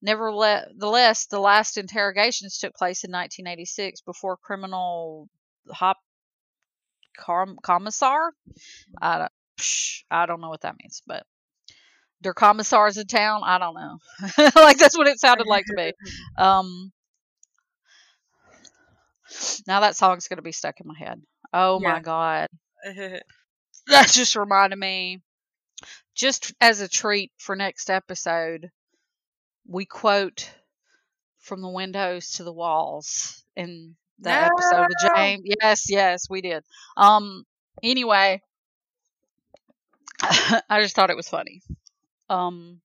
Nevertheless, 0.00 1.26
the 1.26 1.40
last 1.40 1.76
interrogations 1.76 2.58
took 2.58 2.74
place 2.74 3.04
in 3.04 3.10
1986 3.10 4.00
before 4.02 4.36
criminal 4.36 5.28
hop 5.70 5.98
com- 7.18 7.58
commissar. 7.62 8.32
I 9.00 9.18
don't, 9.18 9.32
psh, 9.58 10.02
I 10.10 10.26
don't 10.26 10.40
know 10.40 10.50
what 10.50 10.60
that 10.60 10.76
means, 10.80 11.02
but 11.06 11.24
der 12.22 12.32
commissars 12.32 12.96
in 12.96 13.06
town. 13.06 13.42
I 13.44 13.58
don't 13.58 13.74
know. 13.74 13.98
like 14.56 14.78
that's 14.78 14.96
what 14.96 15.08
it 15.08 15.18
sounded 15.18 15.46
like 15.46 15.66
to 15.66 15.74
me. 15.74 15.92
Um, 16.36 16.92
now 19.66 19.80
that 19.80 19.96
song's 19.96 20.28
gonna 20.28 20.42
be 20.42 20.52
stuck 20.52 20.80
in 20.80 20.86
my 20.86 20.94
head. 20.96 21.20
Oh 21.52 21.80
my 21.80 22.00
god, 22.00 22.48
that 22.84 24.08
just 24.08 24.36
reminded 24.36 24.78
me. 24.78 25.20
Just 26.14 26.52
as 26.60 26.80
a 26.80 26.88
treat 26.88 27.32
for 27.38 27.54
next 27.54 27.90
episode, 27.90 28.70
we 29.68 29.84
quote 29.84 30.50
from 31.38 31.62
the 31.62 31.68
windows 31.68 32.32
to 32.32 32.44
the 32.44 32.52
walls 32.52 33.44
in 33.54 33.94
the 34.18 34.30
episode 34.30 34.86
with 34.88 35.14
James. 35.14 35.42
Yes, 35.44 35.90
yes, 35.90 36.28
we 36.28 36.40
did. 36.40 36.64
Um. 36.96 37.44
Anyway, 37.82 38.42
I 40.22 40.80
just 40.80 40.96
thought 40.96 41.10
it 41.10 41.16
was 41.16 41.28
funny. 41.28 41.62
Um. 42.28 42.80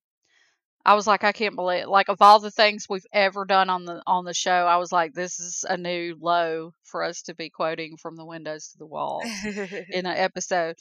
I 0.85 0.95
was 0.95 1.07
like, 1.07 1.23
I 1.23 1.31
can't 1.31 1.55
believe 1.55 1.87
like 1.87 2.09
of 2.09 2.21
all 2.21 2.39
the 2.39 2.51
things 2.51 2.87
we've 2.89 3.05
ever 3.13 3.45
done 3.45 3.69
on 3.69 3.85
the 3.85 4.03
on 4.05 4.25
the 4.25 4.33
show, 4.33 4.51
I 4.51 4.77
was 4.77 4.91
like, 4.91 5.13
this 5.13 5.39
is 5.39 5.65
a 5.67 5.77
new 5.77 6.17
low 6.19 6.73
for 6.83 7.03
us 7.03 7.21
to 7.23 7.33
be 7.35 7.49
quoting 7.49 7.95
from 7.95 8.17
the 8.17 8.25
windows 8.25 8.69
to 8.69 8.77
the 8.79 8.85
walls 8.85 9.23
in 9.45 10.05
an 10.05 10.17
episode. 10.17 10.75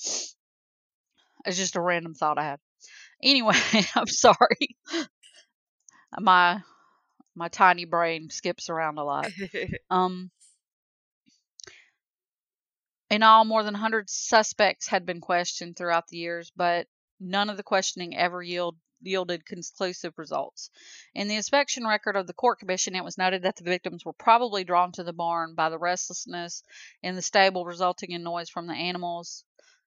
It's 1.45 1.57
just 1.57 1.77
a 1.77 1.81
random 1.81 2.15
thought 2.15 2.39
I 2.39 2.45
had. 2.45 2.61
Anyway, 3.23 3.55
I'm 3.95 4.07
sorry. 4.07 4.77
My 6.19 6.63
my 7.35 7.49
tiny 7.49 7.85
brain 7.85 8.31
skips 8.31 8.69
around 8.69 8.99
a 8.99 9.05
lot. 9.05 9.31
Um, 9.91 10.31
in 13.11 13.23
all, 13.23 13.45
more 13.45 13.63
than 13.63 13.75
100 13.75 14.09
suspects 14.09 14.89
had 14.89 15.05
been 15.05 15.21
questioned 15.21 15.77
throughout 15.77 16.09
the 16.09 16.17
years, 16.17 16.51
but 16.57 16.87
none 17.21 17.51
of 17.51 17.59
the 17.59 17.63
questioning 17.63 18.17
ever 18.17 18.43
yield, 18.43 18.77
yielded 19.03 19.45
conclusive 19.45 20.15
results. 20.17 20.71
In 21.15 21.29
the 21.29 21.37
inspection 21.37 21.87
record 21.87 22.17
of 22.17 22.27
the 22.27 22.33
court 22.33 22.59
commission, 22.59 22.95
it 22.95 23.05
was 23.05 23.19
noted 23.19 23.43
that 23.43 23.57
the 23.57 23.65
victims 23.65 24.05
were 24.05 24.15
probably 24.15 24.65
drawn 24.65 24.93
to 24.93 25.05
the 25.05 25.13
barn 25.13 25.55
by 25.55 25.69
the 25.69 25.79
restlessness 25.79 26.63
in 27.03 27.15
the 27.15 27.23
stable 27.23 27.67
resulting 27.67 28.13
in 28.13 28.23
noise 28.23 28.49
from 28.49 28.67
the 28.67 28.75
animals. 28.75 29.45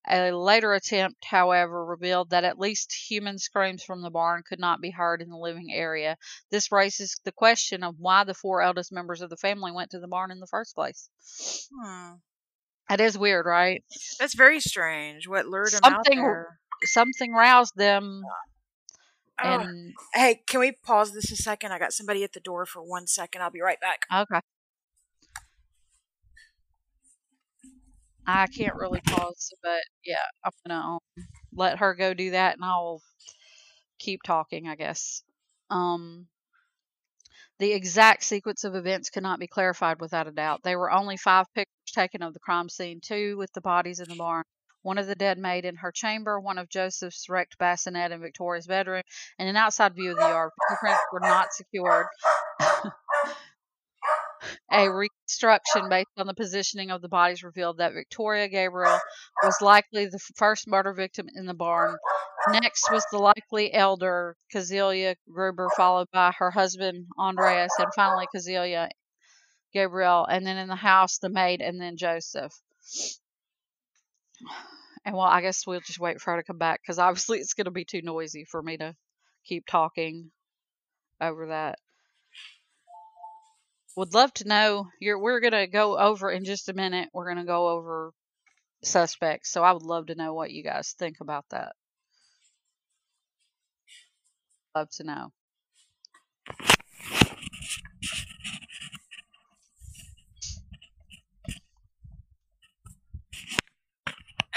A 0.07 0.31
later 0.31 0.73
attempt, 0.73 1.25
however, 1.25 1.83
revealed 1.85 2.29
that 2.29 2.43
at 2.43 2.59
least 2.59 2.93
human 3.09 3.37
screams 3.39 3.83
from 3.83 4.01
the 4.01 4.09
barn 4.11 4.43
could 4.47 4.59
not 4.59 4.81
be 4.81 4.91
heard 4.91 5.21
in 5.21 5.29
the 5.29 5.37
living 5.37 5.69
area. 5.73 6.15
This 6.51 6.71
raises 6.71 7.19
the 7.25 7.31
question 7.31 7.83
of 7.83 7.95
why 7.97 8.23
the 8.23 8.33
four 8.35 8.61
eldest 8.61 8.91
members 8.91 9.21
of 9.21 9.29
the 9.29 9.37
family 9.37 9.71
went 9.71 9.91
to 9.91 9.99
the 9.99 10.07
barn 10.07 10.31
in 10.31 10.39
the 10.39 10.47
first 10.47 10.75
place. 10.75 11.09
Hmm. 11.75 12.13
That 12.89 13.01
is 13.01 13.17
weird, 13.17 13.45
right? 13.47 13.83
That's 14.19 14.35
very 14.35 14.59
strange. 14.59 15.27
What 15.27 15.47
lured 15.47 15.73
out 15.73 15.83
Something- 15.83 16.21
there? 16.21 16.59
Something 16.83 17.33
roused 17.33 17.75
them, 17.75 18.21
Oh, 19.43 19.59
and 19.59 19.93
hey, 20.13 20.43
can 20.47 20.59
we 20.61 20.71
pause 20.71 21.13
this 21.13 21.29
a 21.31 21.35
second? 21.35 21.71
I 21.73 21.79
got 21.79 21.91
somebody 21.93 22.23
at 22.23 22.31
the 22.33 22.39
door 22.39 22.65
for 22.65 22.81
one 22.81 23.05
second. 23.07 23.41
I'll 23.41 23.49
be 23.51 23.59
right 23.61 23.79
back. 23.81 24.05
okay. 24.13 24.39
I 28.27 28.47
can't 28.47 28.75
really 28.75 29.01
pause, 29.01 29.53
but 29.61 29.81
yeah, 30.03 30.17
I'm 30.43 30.51
gonna 30.65 30.79
um, 30.81 30.99
let 31.53 31.79
her 31.79 31.93
go 31.95 32.13
do 32.13 32.31
that, 32.31 32.55
and 32.55 32.65
I'll 32.65 33.01
keep 33.99 34.23
talking, 34.23 34.67
I 34.67 34.75
guess. 34.75 35.23
Um, 35.69 36.27
the 37.59 37.71
exact 37.71 38.23
sequence 38.23 38.63
of 38.63 38.75
events 38.75 39.09
cannot 39.09 39.39
be 39.39 39.47
clarified 39.47 40.01
without 40.01 40.27
a 40.27 40.31
doubt. 40.31 40.61
There 40.63 40.79
were 40.79 40.91
only 40.91 41.17
five 41.17 41.45
pictures 41.53 41.91
taken 41.93 42.21
of 42.21 42.33
the 42.33 42.39
crime 42.39 42.69
scene: 42.69 42.99
two 43.01 43.37
with 43.37 43.51
the 43.53 43.61
bodies 43.61 43.99
in 43.99 44.09
the 44.09 44.15
barn, 44.15 44.43
one 44.81 44.97
of 44.97 45.07
the 45.07 45.15
dead 45.15 45.37
maid 45.37 45.65
in 45.65 45.75
her 45.77 45.91
chamber, 45.91 46.39
one 46.39 46.57
of 46.57 46.69
Joseph's 46.69 47.27
wrecked 47.29 47.57
bassinet 47.57 48.11
in 48.11 48.21
Victoria's 48.21 48.67
bedroom, 48.67 49.01
and 49.39 49.49
an 49.49 49.55
outside 49.55 49.95
view 49.95 50.11
of 50.11 50.17
the 50.17 50.27
yard. 50.27 50.51
Fingerprints 50.69 51.01
were 51.11 51.19
not 51.19 51.53
secured. 51.53 52.05
A 54.71 54.91
reconstruction 54.91 55.89
based 55.89 56.09
on 56.17 56.27
the 56.27 56.33
positioning 56.33 56.89
of 56.89 57.01
the 57.01 57.07
bodies 57.07 57.43
revealed 57.43 57.77
that 57.77 57.93
Victoria 57.93 58.47
Gabriel 58.47 58.97
was 59.43 59.61
likely 59.61 60.07
the 60.07 60.19
first 60.35 60.67
murder 60.67 60.93
victim 60.93 61.27
in 61.35 61.45
the 61.45 61.53
barn. 61.53 61.97
Next 62.49 62.91
was 62.91 63.05
the 63.11 63.19
likely 63.19 63.71
elder, 63.73 64.35
Kazelia 64.53 65.15
Gruber, 65.31 65.69
followed 65.77 66.07
by 66.11 66.31
her 66.37 66.51
husband, 66.51 67.05
Andreas, 67.17 67.71
and 67.77 67.93
finally 67.95 68.27
Kazelia 68.35 68.89
Gabriel, 69.71 70.25
and 70.25 70.45
then 70.45 70.57
in 70.57 70.67
the 70.67 70.75
house, 70.75 71.19
the 71.19 71.29
maid, 71.29 71.61
and 71.61 71.79
then 71.79 71.97
Joseph. 71.97 72.53
And 75.05 75.15
well, 75.15 75.25
I 75.25 75.41
guess 75.41 75.67
we'll 75.67 75.81
just 75.81 75.99
wait 75.99 76.19
for 76.19 76.31
her 76.31 76.37
to 76.37 76.43
come 76.43 76.57
back 76.57 76.81
because 76.81 76.97
obviously 76.97 77.39
it's 77.39 77.53
going 77.53 77.65
to 77.65 77.71
be 77.71 77.85
too 77.85 78.01
noisy 78.01 78.45
for 78.45 78.61
me 78.61 78.77
to 78.77 78.95
keep 79.45 79.65
talking 79.67 80.31
over 81.21 81.47
that. 81.47 81.77
Would 83.95 84.13
love 84.13 84.33
to 84.35 84.47
know. 84.47 84.89
You're, 84.99 85.19
we're 85.19 85.39
going 85.39 85.53
to 85.53 85.67
go 85.67 85.97
over 85.97 86.29
in 86.29 86.43
just 86.43 86.69
a 86.69 86.73
minute. 86.73 87.09
We're 87.13 87.25
going 87.25 87.37
to 87.37 87.49
go 87.49 87.69
over 87.69 88.11
suspects. 88.83 89.51
So 89.51 89.63
I 89.63 89.71
would 89.71 89.83
love 89.83 90.07
to 90.07 90.15
know 90.15 90.33
what 90.33 90.51
you 90.51 90.63
guys 90.63 90.93
think 90.97 91.17
about 91.21 91.45
that. 91.51 91.73
Love 94.75 94.89
to 94.97 95.03
know. 95.03 95.31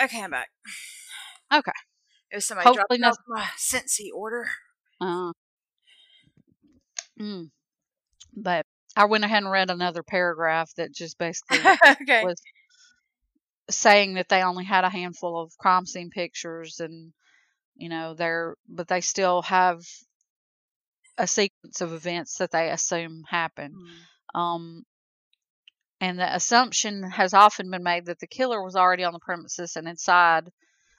Okay, 0.03 0.23
I'm 0.23 0.31
back. 0.31 0.49
Okay. 1.53 1.73
It 2.31 2.37
was 2.37 2.47
somebody 2.47 2.69
Hopefully 2.69 2.99
dropped 2.99 3.19
off 3.19 3.25
my 3.27 3.47
Scentsy 3.57 4.09
order. 4.15 4.47
Uh, 5.01 5.33
mm. 7.21 7.51
But 8.37 8.65
I 8.99 9.07
went 9.07 9.25
ahead 9.25 9.45
and 9.45 9.51
read 9.53 9.71
another 9.71 10.03
paragraph 10.03 10.75
that 10.77 10.93
just 10.93 11.19
basically 11.19 11.61
okay. 12.03 12.25
was 12.25 12.43
saying 13.71 14.15
that 14.15 14.29
they 14.29 14.43
only 14.43 14.65
had 14.65 14.85
a 14.85 14.89
handful 14.91 15.39
of 15.41 15.57
crime 15.59 15.87
scene 15.87 16.11
pictures 16.11 16.81
and 16.81 17.13
you 17.77 17.89
know 17.89 18.15
they're 18.15 18.57
but 18.69 18.89
they 18.89 19.01
still 19.01 19.43
have 19.43 19.83
a 21.19 21.27
sequence 21.27 21.81
of 21.81 21.93
events 21.93 22.39
that 22.39 22.51
they 22.51 22.71
assume 22.71 23.25
happened 23.29 23.75
Hmm. 23.75 24.05
um 24.35 24.85
and 26.01 26.19
the 26.19 26.35
assumption 26.35 27.03
has 27.05 27.35
often 27.35 27.71
been 27.71 27.83
made 27.83 28.07
that 28.07 28.19
the 28.21 28.27
killer 28.27 28.63
was 28.63 28.77
already 28.77 29.05
on 29.05 29.13
the 29.13 29.19
premises 29.21 29.77
and 29.77 29.89
inside 29.89 30.51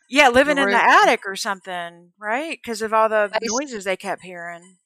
Yeah, 0.10 0.30
living 0.30 0.58
in 0.58 0.70
the 0.72 0.78
attic 0.78 1.22
or 1.26 1.36
something, 1.36 2.12
right? 2.18 2.58
Because 2.62 2.82
of 2.82 2.94
all 2.94 3.10
the 3.10 3.32
noises 3.40 3.84
they 3.84 3.96
kept 3.98 4.24
hearing. 4.24 4.78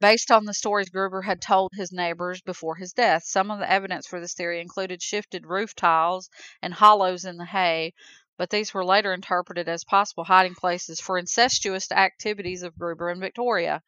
Based 0.00 0.30
on 0.30 0.44
the 0.44 0.54
stories 0.54 0.90
Gruber 0.90 1.22
had 1.22 1.42
told 1.42 1.72
his 1.74 1.90
neighbors 1.90 2.40
before 2.40 2.76
his 2.76 2.92
death, 2.92 3.24
some 3.24 3.50
of 3.50 3.58
the 3.58 3.70
evidence 3.70 4.06
for 4.06 4.20
this 4.20 4.34
theory 4.34 4.60
included 4.60 5.02
shifted 5.02 5.44
roof 5.46 5.74
tiles 5.74 6.30
and 6.62 6.72
hollows 6.72 7.24
in 7.24 7.36
the 7.36 7.44
hay, 7.44 7.94
but 8.36 8.50
these 8.50 8.72
were 8.72 8.84
later 8.84 9.12
interpreted 9.12 9.68
as 9.68 9.82
possible 9.84 10.22
hiding 10.22 10.54
places 10.54 11.00
for 11.00 11.18
incestuous 11.18 11.90
activities 11.90 12.62
of 12.62 12.78
Gruber 12.78 13.10
and 13.10 13.20
Victoria. 13.20 13.82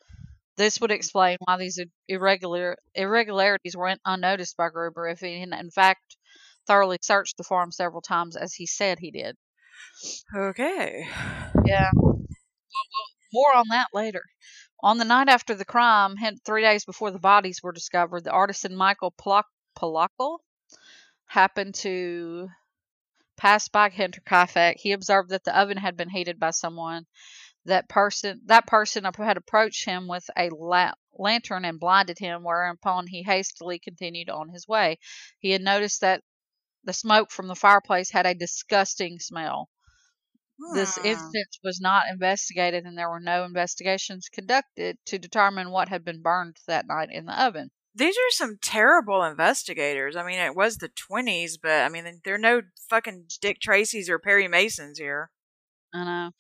This 0.57 0.81
would 0.81 0.91
explain 0.91 1.37
why 1.41 1.57
these 1.59 1.79
irregular 2.09 2.77
irregularities 2.95 3.77
went 3.77 4.01
unnoticed 4.05 4.57
by 4.57 4.69
Gruber 4.69 5.09
if 5.09 5.21
he, 5.21 5.41
in 5.41 5.53
in 5.53 5.71
fact, 5.71 6.17
thoroughly 6.67 6.99
searched 7.03 7.37
the 7.37 7.45
farm 7.45 7.71
several 7.71 8.03
times 8.03 8.37
as 8.37 8.55
he 8.55 8.67
said 8.67 8.99
he 8.99 9.13
did. 9.13 9.37
Okay. 10.37 11.09
Yeah. 11.65 11.91
Well, 11.95 12.15
well, 12.17 13.07
more 13.33 13.55
on 13.55 13.69
that 13.71 13.89
later. 13.95 14.23
On 14.83 14.97
the 14.97 15.05
night 15.05 15.29
after 15.29 15.55
the 15.55 15.65
crime, 15.67 16.17
three 16.45 16.63
days 16.63 16.87
before 16.87 17.11
the 17.11 17.19
bodies 17.19 17.63
were 17.63 17.73
discovered, 17.73 18.25
the 18.25 18.31
artisan 18.31 18.75
Michael 18.75 19.11
Plock- 19.11 19.51
happened 21.27 21.75
to 21.75 22.49
pass 23.37 23.69
by 23.69 23.91
Hunter 23.91 24.21
Hinterkaifeck. 24.21 24.77
He 24.79 24.93
observed 24.93 25.31
that 25.31 25.45
the 25.45 25.59
oven 25.59 25.77
had 25.77 25.97
been 25.97 26.09
heated 26.09 26.39
by 26.41 26.51
someone. 26.51 27.07
That 27.67 27.89
person, 27.91 28.41
that 28.47 28.67
person 28.67 29.05
had 29.05 29.37
approached 29.37 29.85
him 29.85 30.09
with 30.09 30.31
a 30.37 30.49
la- 30.49 30.95
lantern 31.13 31.67
and 31.67 31.79
blinded 31.79 32.19
him, 32.19 32.43
whereupon 32.43 33.07
he 33.07 33.23
hastily 33.23 33.79
continued 33.79 34.31
on 34.31 34.49
his 34.49 34.67
way. 34.67 34.99
He 35.39 35.51
had 35.51 35.61
noticed 35.61 36.01
that 36.01 36.23
the 36.85 36.95
smoke 36.95 37.31
from 37.31 37.49
the 37.49 37.55
fireplace 37.55 38.11
had 38.11 38.25
a 38.25 38.35
disgusting 38.35 39.19
smell. 39.19 39.69
This 40.69 40.97
Hmm. 40.97 41.07
instance 41.07 41.59
was 41.65 41.81
not 41.81 42.05
investigated, 42.11 42.85
and 42.87 42.97
there 42.99 43.11
were 43.11 43.21
no 43.21 43.45
investigations 43.45 44.29
conducted 44.29 44.99
to 45.07 45.19
determine 45.19 45.71
what 45.71 45.89
had 45.89 46.05
been 46.05 46.23
burned 46.23 46.59
that 46.67 46.87
night 46.87 47.11
in 47.11 47.27
the 47.27 47.43
oven. 47.43 47.71
These 47.95 48.17
are 48.17 48.31
some 48.31 48.59
terrible 48.59 49.23
investigators. 49.25 50.15
I 50.17 50.25
mean, 50.25 50.39
it 50.39 50.55
was 50.55 50.77
the 50.79 50.89
20s, 50.91 51.57
but 51.57 51.83
I 51.85 51.89
mean, 51.89 52.21
there 52.25 52.35
are 52.35 52.39
no 52.39 52.63
fucking 52.89 53.27
Dick 53.41 53.61
Tracy's 53.61 54.09
or 54.09 54.19
Perry 54.19 54.49
Masons 54.49 54.99
here. 54.99 55.31
I 55.95 56.05
know. 56.05 56.31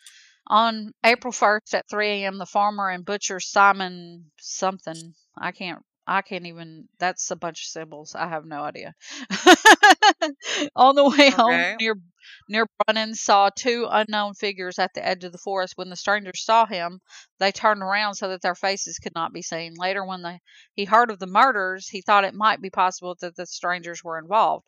On 0.48 0.92
April 1.04 1.32
1st 1.32 1.74
at 1.74 1.88
3 1.88 2.08
a.m., 2.24 2.38
the 2.38 2.46
farmer 2.46 2.90
and 2.90 3.04
butcher 3.04 3.40
Simon 3.40 4.30
something, 4.40 5.14
I 5.38 5.52
can't, 5.52 5.84
I 6.06 6.22
can't 6.22 6.46
even, 6.46 6.88
that's 6.98 7.30
a 7.30 7.36
bunch 7.36 7.62
of 7.62 7.66
symbols. 7.70 8.14
I 8.14 8.28
have 8.28 8.44
no 8.46 8.62
idea. 8.62 8.94
On 10.76 10.94
the 10.96 11.04
way 11.08 11.30
Okay. 11.32 11.36
home 11.36 11.74
near, 11.80 11.96
near 12.48 12.66
Brunnen 12.66 13.14
saw 13.14 13.50
two 13.50 13.86
unknown 13.90 14.34
figures 14.34 14.78
at 14.78 14.92
the 14.94 15.06
edge 15.06 15.24
of 15.24 15.32
the 15.32 15.38
forest. 15.38 15.74
When 15.76 15.90
the 15.90 15.96
strangers 15.96 16.44
saw 16.44 16.66
him, 16.66 17.00
they 17.38 17.52
turned 17.52 17.82
around 17.82 18.14
so 18.14 18.28
that 18.28 18.42
their 18.42 18.54
faces 18.54 18.98
could 18.98 19.14
not 19.14 19.32
be 19.32 19.42
seen. 19.42 19.74
Later, 19.76 20.04
when 20.04 20.22
the, 20.22 20.38
he 20.74 20.84
heard 20.84 21.10
of 21.10 21.18
the 21.18 21.26
murders, 21.26 21.88
he 21.88 22.02
thought 22.02 22.24
it 22.24 22.34
might 22.34 22.60
be 22.60 22.70
possible 22.70 23.16
that 23.20 23.36
the 23.36 23.46
strangers 23.46 24.02
were 24.04 24.18
involved. 24.18 24.64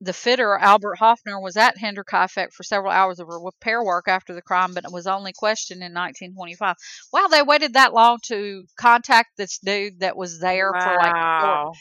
The 0.00 0.12
fitter, 0.12 0.56
Albert 0.56 0.98
Hoffner, 0.98 1.40
was 1.40 1.56
at 1.56 1.76
Hinterkaifeck 1.76 2.52
for 2.52 2.62
several 2.62 2.92
hours 2.92 3.18
of 3.18 3.26
repair 3.26 3.82
work 3.82 4.06
after 4.06 4.32
the 4.32 4.42
crime, 4.42 4.72
but 4.72 4.92
was 4.92 5.08
only 5.08 5.32
questioned 5.32 5.82
in 5.82 5.92
1925. 5.92 6.76
Wow, 7.12 7.26
they 7.26 7.42
waited 7.42 7.74
that 7.74 7.92
long 7.92 8.18
to 8.26 8.64
contact 8.78 9.36
this 9.36 9.58
dude 9.58 10.00
that 10.00 10.16
was 10.16 10.38
there 10.38 10.70
for 10.72 10.94
like 10.94 11.42
four, 11.42 11.72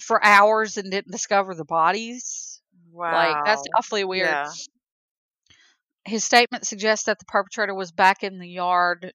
for 0.00 0.24
hours 0.24 0.78
and 0.78 0.90
didn't 0.90 1.12
discover 1.12 1.54
the 1.54 1.66
bodies. 1.66 2.47
Wow. 2.92 3.12
Like 3.12 3.44
that's 3.44 3.62
awfully 3.76 4.04
weird. 4.04 4.28
Yeah. 4.28 4.50
His 6.04 6.24
statement 6.24 6.66
suggests 6.66 7.06
that 7.06 7.18
the 7.18 7.26
perpetrator 7.26 7.74
was 7.74 7.92
back 7.92 8.22
in 8.22 8.38
the 8.38 8.48
yard 8.48 9.12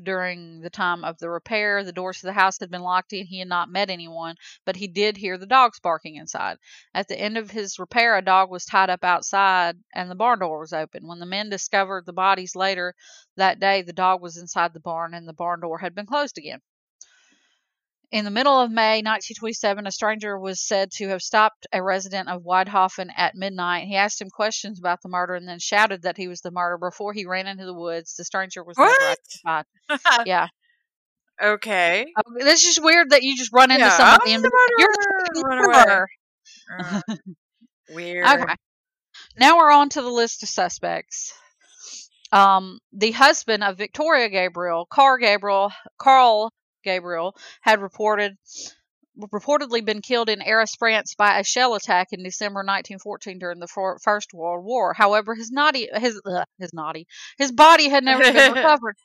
during 0.00 0.60
the 0.60 0.70
time 0.70 1.04
of 1.04 1.18
the 1.18 1.28
repair. 1.28 1.84
The 1.84 1.92
doors 1.92 2.20
to 2.20 2.26
the 2.26 2.32
house 2.32 2.58
had 2.58 2.70
been 2.70 2.80
locked 2.82 3.12
and 3.12 3.26
he 3.26 3.40
had 3.40 3.48
not 3.48 3.68
met 3.68 3.90
anyone, 3.90 4.36
but 4.64 4.76
he 4.76 4.88
did 4.88 5.16
hear 5.16 5.36
the 5.36 5.46
dogs 5.46 5.80
barking 5.80 6.16
inside. 6.16 6.58
At 6.94 7.08
the 7.08 7.20
end 7.20 7.36
of 7.36 7.50
his 7.50 7.78
repair, 7.78 8.16
a 8.16 8.22
dog 8.22 8.50
was 8.50 8.64
tied 8.64 8.88
up 8.90 9.04
outside 9.04 9.76
and 9.94 10.10
the 10.10 10.14
barn 10.14 10.38
door 10.38 10.60
was 10.60 10.72
open. 10.72 11.06
When 11.06 11.18
the 11.18 11.26
men 11.26 11.50
discovered 11.50 12.06
the 12.06 12.12
bodies 12.12 12.56
later 12.56 12.94
that 13.36 13.60
day, 13.60 13.82
the 13.82 13.92
dog 13.92 14.22
was 14.22 14.36
inside 14.36 14.72
the 14.72 14.80
barn 14.80 15.12
and 15.12 15.28
the 15.28 15.34
barn 15.34 15.60
door 15.60 15.78
had 15.78 15.94
been 15.94 16.06
closed 16.06 16.38
again. 16.38 16.60
In 18.12 18.24
the 18.24 18.30
middle 18.32 18.60
of 18.60 18.72
May 18.72 19.02
1927, 19.02 19.86
a 19.86 19.92
stranger 19.92 20.36
was 20.36 20.60
said 20.60 20.90
to 20.96 21.08
have 21.10 21.22
stopped 21.22 21.68
a 21.72 21.80
resident 21.80 22.28
of 22.28 22.42
Waidhofen 22.42 23.08
at 23.16 23.36
midnight. 23.36 23.86
He 23.86 23.94
asked 23.94 24.20
him 24.20 24.30
questions 24.30 24.80
about 24.80 25.00
the 25.02 25.08
murder 25.08 25.34
and 25.36 25.46
then 25.48 25.60
shouted 25.60 26.02
that 26.02 26.16
he 26.16 26.26
was 26.26 26.40
the 26.40 26.50
murderer 26.50 26.78
before 26.90 27.12
he 27.12 27.26
ran 27.26 27.46
into 27.46 27.64
the 27.64 27.72
woods. 27.74 28.16
The 28.16 28.24
stranger 28.24 28.64
was 28.64 28.76
What? 28.76 29.18
identified. 29.44 29.64
Yeah. 30.26 30.48
okay. 31.40 32.06
Oh, 32.16 32.22
This 32.38 32.64
is 32.64 32.80
weird 32.80 33.10
that 33.10 33.22
you 33.22 33.36
just 33.36 33.52
run 33.52 33.70
into 33.70 33.84
Yeah, 33.84 33.96
someone 33.96 34.20
I'm 34.26 34.42
the 34.42 34.50
you're 34.76 34.88
murderer, 34.88 35.26
the 35.32 35.42
run 35.46 35.58
away. 35.58 35.84
murderer. 35.84 36.08
Uh, 36.78 37.00
weird. 37.94 38.26
Okay. 38.26 38.54
now 39.38 39.56
we're 39.58 39.70
on 39.72 39.88
to 39.90 40.02
the 40.02 40.08
list 40.10 40.42
of 40.42 40.48
suspects. 40.48 41.32
Um, 42.32 42.80
the 42.92 43.12
husband 43.12 43.62
of 43.62 43.78
Victoria 43.78 44.28
Gabriel, 44.28 44.86
Carl 44.90 45.18
Gabriel, 45.18 45.70
Carl 45.96 46.52
Gabriel, 46.82 47.34
had 47.62 47.80
reported 47.80 48.36
reportedly 49.18 49.84
been 49.84 50.00
killed 50.00 50.28
in 50.30 50.40
Arras, 50.40 50.74
France, 50.78 51.14
by 51.14 51.38
a 51.38 51.44
shell 51.44 51.74
attack 51.74 52.08
in 52.12 52.22
December 52.22 52.60
1914 52.60 53.38
during 53.38 53.58
the 53.58 53.66
for- 53.66 53.98
First 54.02 54.32
World 54.32 54.64
War. 54.64 54.94
However, 54.94 55.34
his 55.34 55.50
naughty 55.50 55.88
his 55.94 56.20
uh, 56.24 56.44
his 56.58 56.72
naughty 56.72 57.06
his 57.38 57.52
body 57.52 57.88
had 57.88 58.04
never 58.04 58.22
been 58.22 58.52
recovered. 58.54 58.96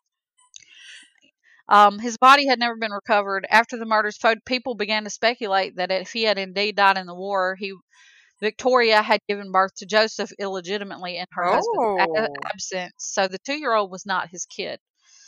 Um, 1.68 1.98
his 2.00 2.18
body 2.18 2.46
had 2.48 2.60
never 2.60 2.76
been 2.78 2.92
recovered. 2.92 3.48
After 3.50 3.78
the 3.78 3.86
murders, 3.86 4.20
people 4.46 4.76
began 4.76 5.04
to 5.06 5.10
speculate 5.10 5.78
that 5.78 5.92
if 5.92 6.12
he 6.12 6.24
had 6.24 6.38
indeed 6.38 6.76
died 6.76 6.98
in 6.98 7.08
the 7.08 7.16
war, 7.16 7.56
he 7.58 7.74
Victoria 8.42 9.02
had 9.02 9.22
given 9.28 9.52
birth 9.52 9.74
to 9.78 9.86
Joseph 9.86 10.30
illegitimately 10.40 11.18
in 11.18 11.26
her 11.32 11.44
husband's 11.46 11.68
Oh. 12.20 12.28
absence, 12.46 12.94
so 12.98 13.28
the 13.28 13.40
two-year-old 13.40 13.90
was 13.90 14.06
not 14.06 14.30
his 14.30 14.46
kid. 14.46 14.80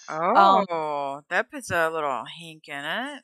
Um, 0.10 0.65
oh, 0.70 1.22
that 1.30 1.52
puts 1.52 1.72
a 1.72 1.89
little 1.89 2.24
hink 2.39 2.67
in 2.67 2.84
it. 2.84 3.24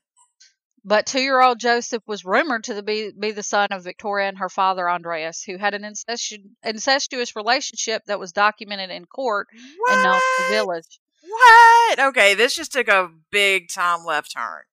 But 0.85 1.05
two-year-old 1.05 1.59
Joseph 1.59 2.03
was 2.05 2.25
rumored 2.25 2.65
to 2.65 2.83
be, 2.83 3.11
be 3.17 3.31
the 3.31 3.41
son 3.41 3.69
of 3.71 3.85
Victoria 3.85 4.27
and 4.27 4.37
her 4.39 4.49
father 4.49 4.89
Andreas, 4.89 5.41
who 5.41 5.57
had 5.57 5.73
an 5.73 5.83
incestu- 5.83 6.43
incestuous 6.61 7.37
relationship 7.37 8.03
that 8.07 8.19
was 8.19 8.33
documented 8.33 8.89
in 8.89 9.05
court 9.05 9.47
in 9.53 10.03
Nelson 10.03 10.21
What? 10.39 10.49
Village. 10.49 10.99
What? 11.21 11.99
Okay, 11.99 12.33
this 12.33 12.53
just 12.55 12.73
took 12.73 12.89
a 12.89 13.09
big 13.31 13.69
time 13.69 14.03
left 14.05 14.33
turn. 14.35 14.63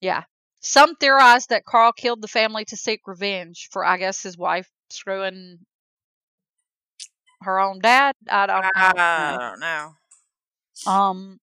Yeah. 0.00 0.22
Some 0.60 0.96
theorized 0.96 1.50
that 1.50 1.66
Carl 1.66 1.92
killed 1.92 2.22
the 2.22 2.28
family 2.28 2.64
to 2.66 2.76
seek 2.76 3.02
revenge 3.06 3.68
for, 3.70 3.84
I 3.84 3.98
guess, 3.98 4.22
his 4.22 4.38
wife 4.38 4.70
screwing 4.88 5.58
her 7.42 7.60
own 7.60 7.80
dad. 7.80 8.14
I 8.30 8.46
don't, 8.46 8.64
I 8.74 8.86
don't 8.88 8.96
know. 8.96 9.02
I 9.02 9.36
don't 9.38 9.60
know. 9.60 9.92
Um, 10.86 11.38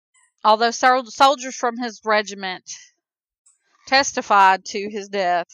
although 0.44 0.70
sol- 0.70 1.06
soldiers 1.06 1.56
from 1.56 1.78
his 1.78 2.00
regiment 2.04 2.64
testified 3.86 4.64
to 4.66 4.88
his 4.90 5.08
death. 5.08 5.48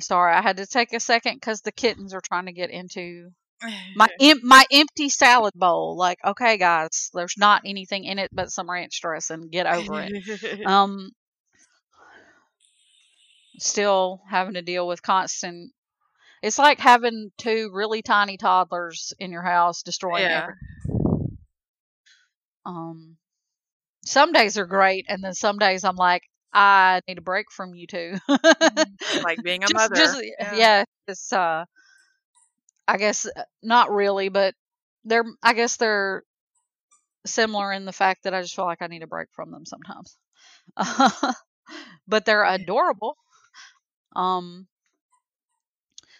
Sorry, 0.00 0.34
I 0.34 0.42
had 0.42 0.58
to 0.58 0.66
take 0.66 0.92
a 0.92 1.00
second 1.00 1.34
because 1.34 1.62
the 1.62 1.72
kittens 1.72 2.12
are 2.12 2.20
trying 2.20 2.46
to 2.46 2.52
get 2.52 2.70
into 2.70 3.30
my 3.96 4.08
em- 4.20 4.40
my 4.42 4.64
empty 4.70 5.08
salad 5.08 5.54
bowl. 5.54 5.96
Like, 5.96 6.18
okay, 6.24 6.58
guys, 6.58 7.10
there's 7.14 7.36
not 7.38 7.62
anything 7.64 8.04
in 8.04 8.18
it 8.18 8.30
but 8.32 8.50
some 8.50 8.70
ranch 8.70 9.00
dressing. 9.00 9.48
Get 9.50 9.66
over 9.66 10.00
it. 10.00 10.66
Um, 10.66 11.10
still 13.58 14.20
having 14.28 14.54
to 14.54 14.62
deal 14.62 14.86
with 14.86 15.02
constant. 15.02 15.72
It's 16.42 16.58
like 16.58 16.78
having 16.78 17.30
two 17.38 17.70
really 17.72 18.02
tiny 18.02 18.36
toddlers 18.36 19.14
in 19.18 19.32
your 19.32 19.42
house 19.42 19.82
destroying 19.82 20.24
yeah. 20.24 20.42
everything. 20.42 20.60
Um, 22.66 23.16
some 24.04 24.32
days 24.32 24.58
are 24.58 24.66
great, 24.66 25.06
and 25.08 25.22
then 25.22 25.34
some 25.34 25.58
days 25.58 25.84
I'm 25.84 25.96
like, 25.96 26.22
I 26.52 27.00
need 27.08 27.18
a 27.18 27.22
break 27.22 27.50
from 27.50 27.74
you 27.74 27.86
two. 27.86 28.16
Like 28.28 29.38
being 29.44 29.62
a 29.62 29.66
just, 29.68 29.74
mother. 29.74 29.96
just 29.96 30.22
Yeah. 30.40 30.56
yeah. 30.56 30.84
it's 31.06 31.32
uh, 31.32 31.64
I 32.88 32.96
guess 32.96 33.26
uh, 33.26 33.42
not 33.62 33.90
really, 33.90 34.28
but 34.28 34.54
they're 35.04 35.24
I 35.42 35.54
guess 35.54 35.76
they're 35.76 36.22
similar 37.26 37.72
in 37.72 37.84
the 37.84 37.92
fact 37.92 38.24
that 38.24 38.34
I 38.34 38.42
just 38.42 38.54
feel 38.56 38.64
like 38.64 38.82
I 38.82 38.86
need 38.86 39.02
a 39.02 39.06
break 39.06 39.28
from 39.32 39.50
them 39.50 39.64
sometimes. 39.66 40.16
but 42.08 42.24
they're 42.24 42.44
adorable. 42.44 43.16
Um, 44.14 44.66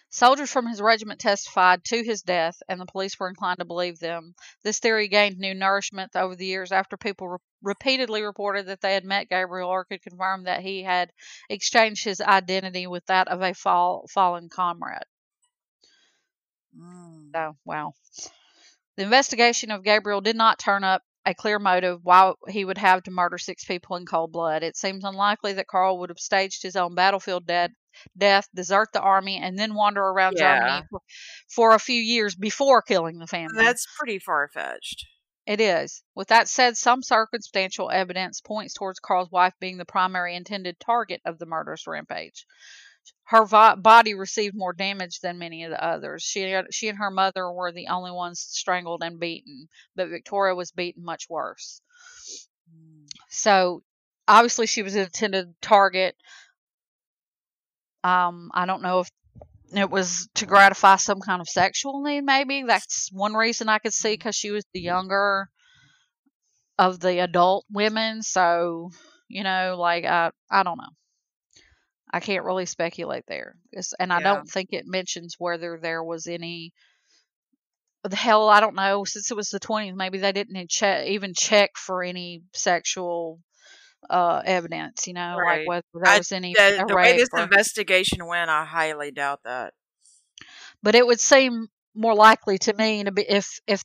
soldiers 0.09 0.51
from 0.51 0.67
his 0.67 0.81
regiment 0.81 1.19
testified 1.19 1.83
to 1.85 2.03
his 2.03 2.21
death, 2.21 2.61
and 2.67 2.79
the 2.79 2.85
police 2.85 3.19
were 3.19 3.29
inclined 3.29 3.59
to 3.59 3.65
believe 3.65 3.99
them. 3.99 4.35
This 4.63 4.79
theory 4.79 5.07
gained 5.07 5.37
new 5.37 5.53
nourishment 5.53 6.15
over 6.15 6.35
the 6.35 6.45
years 6.45 6.71
after 6.71 6.97
people 6.97 7.27
re- 7.27 7.37
repeatedly 7.61 8.23
reported 8.23 8.67
that 8.67 8.81
they 8.81 8.93
had 8.93 9.05
met 9.05 9.29
Gabriel 9.29 9.69
or 9.69 9.85
could 9.85 10.01
confirm 10.01 10.43
that 10.43 10.61
he 10.61 10.83
had 10.83 11.11
exchanged 11.49 12.03
his 12.03 12.21
identity 12.21 12.87
with 12.87 13.05
that 13.07 13.27
of 13.27 13.41
a 13.41 13.53
fall, 13.53 14.07
fallen 14.09 14.49
comrade. 14.49 15.03
Mm. 16.77 17.31
So, 17.33 17.57
wow. 17.65 17.93
The 18.95 19.03
investigation 19.03 19.71
of 19.71 19.83
Gabriel 19.83 20.21
did 20.21 20.35
not 20.35 20.59
turn 20.59 20.83
up 20.83 21.03
a 21.27 21.33
clear 21.33 21.59
motive 21.59 21.99
why 22.03 22.33
he 22.47 22.63
would 22.63 22.77
have 22.77 23.03
to 23.03 23.11
murder 23.11 23.37
six 23.37 23.65
people 23.65 23.97
in 23.97 24.05
cold 24.05 24.31
blood. 24.31 24.63
It 24.63 24.77
seems 24.77 25.03
unlikely 25.03 25.53
that 25.53 25.67
Carl 25.67 25.99
would 25.99 26.09
have 26.09 26.19
staged 26.19 26.63
his 26.63 26.77
own 26.77 26.95
battlefield 26.95 27.45
dead, 27.45 27.73
death, 28.17 28.47
desert 28.55 28.89
the 28.93 29.01
army, 29.01 29.37
and 29.37 29.59
then 29.59 29.75
wander 29.75 30.01
around 30.01 30.37
Yeah. 30.37 30.59
Germany 30.59 30.87
for, 30.89 31.01
for 31.53 31.75
a 31.75 31.79
few 31.79 32.01
years 32.01 32.33
before 32.33 32.81
killing 32.81 33.19
the 33.19 33.27
family. 33.27 33.61
That's 33.61 33.85
pretty 33.97 34.19
far 34.19 34.47
fetched. 34.47 35.05
It 35.45 35.59
is. 35.59 36.01
With 36.15 36.29
that 36.29 36.47
said, 36.47 36.77
some 36.77 37.03
circumstantial 37.03 37.91
evidence 37.91 38.41
points 38.41 38.73
towards 38.73 38.99
Carl's 38.99 39.31
wife 39.31 39.53
being 39.59 39.77
the 39.77 39.85
primary 39.85 40.35
intended 40.35 40.79
target 40.79 41.21
of 41.25 41.39
the 41.39 41.45
murderous 41.45 41.87
rampage. 41.87 42.45
Her 43.25 43.45
vo- 43.45 43.75
body 43.75 44.13
received 44.13 44.55
more 44.55 44.73
damage 44.73 45.19
than 45.19 45.37
many 45.37 45.63
of 45.63 45.71
the 45.71 45.83
others. 45.83 46.23
She, 46.23 46.59
she 46.71 46.87
and 46.87 46.97
her 46.97 47.11
mother 47.11 47.51
were 47.51 47.71
the 47.71 47.87
only 47.87 48.11
ones 48.11 48.39
strangled 48.39 49.03
and 49.03 49.19
beaten, 49.19 49.67
but 49.95 50.09
Victoria 50.09 50.55
was 50.55 50.71
beaten 50.71 51.03
much 51.03 51.25
worse. 51.29 51.81
So, 53.29 53.83
obviously, 54.27 54.67
she 54.67 54.83
was 54.83 54.95
an 54.95 55.03
intended 55.03 55.53
target. 55.61 56.15
Um, 58.03 58.49
I 58.53 58.65
don't 58.65 58.81
know 58.81 59.01
if 59.01 59.09
it 59.75 59.89
was 59.89 60.29
to 60.35 60.45
gratify 60.45 60.95
some 60.95 61.19
kind 61.19 61.41
of 61.41 61.49
sexual 61.49 62.01
need, 62.01 62.21
maybe. 62.21 62.63
That's 62.63 63.09
one 63.11 63.33
reason 63.33 63.67
I 63.67 63.79
could 63.79 63.93
see 63.93 64.13
because 64.13 64.35
she 64.35 64.51
was 64.51 64.65
the 64.73 64.79
younger 64.79 65.49
of 66.79 66.99
the 66.99 67.19
adult 67.19 67.65
women. 67.69 68.21
So, 68.21 68.91
you 69.27 69.43
know, 69.43 69.75
like, 69.77 70.05
I, 70.05 70.31
I 70.49 70.63
don't 70.63 70.77
know. 70.77 70.96
I 72.11 72.19
can't 72.19 72.45
really 72.45 72.65
speculate 72.65 73.25
there. 73.27 73.55
It's, 73.71 73.93
and 73.99 74.11
I 74.13 74.19
Yeah. 74.19 74.33
don't 74.35 74.49
think 74.49 74.69
it 74.71 74.85
mentions 74.87 75.35
whether 75.37 75.77
there 75.81 76.03
was 76.03 76.27
any. 76.27 76.73
The 78.03 78.15
hell, 78.15 78.47
I 78.47 78.59
don't 78.61 78.75
know. 78.75 79.03
Since 79.03 79.31
it 79.31 79.35
was 79.37 79.49
the 79.49 79.59
20s, 79.59 79.93
maybe 79.95 80.17
they 80.19 80.31
didn't 80.31 80.69
che- 80.69 81.09
even 81.09 81.33
check 81.35 81.71
for 81.75 82.03
any 82.03 82.41
sexual 82.53 83.39
uh, 84.09 84.41
evidence, 84.45 85.07
you 85.07 85.13
know, 85.13 85.35
Right. 85.37 85.59
like 85.61 85.67
whether 85.67 85.83
there 85.93 86.07
I- 86.13 86.17
was 86.19 86.31
any 86.31 86.53
The, 86.53 86.85
the 86.87 86.95
way 86.95 87.17
this 87.17 87.27
or- 87.33 87.41
investigation 87.41 88.25
went, 88.25 88.49
I 88.49 88.63
highly 88.63 89.11
doubt 89.11 89.41
that. 89.43 89.73
but 90.83 90.95
it 90.95 91.05
would 91.05 91.19
seem 91.19 91.67
more 91.95 92.13
likely 92.15 92.57
to 92.59 92.73
me 92.73 93.03
to 93.03 93.11
be 93.11 93.23
if 93.27 93.59
if 93.67 93.83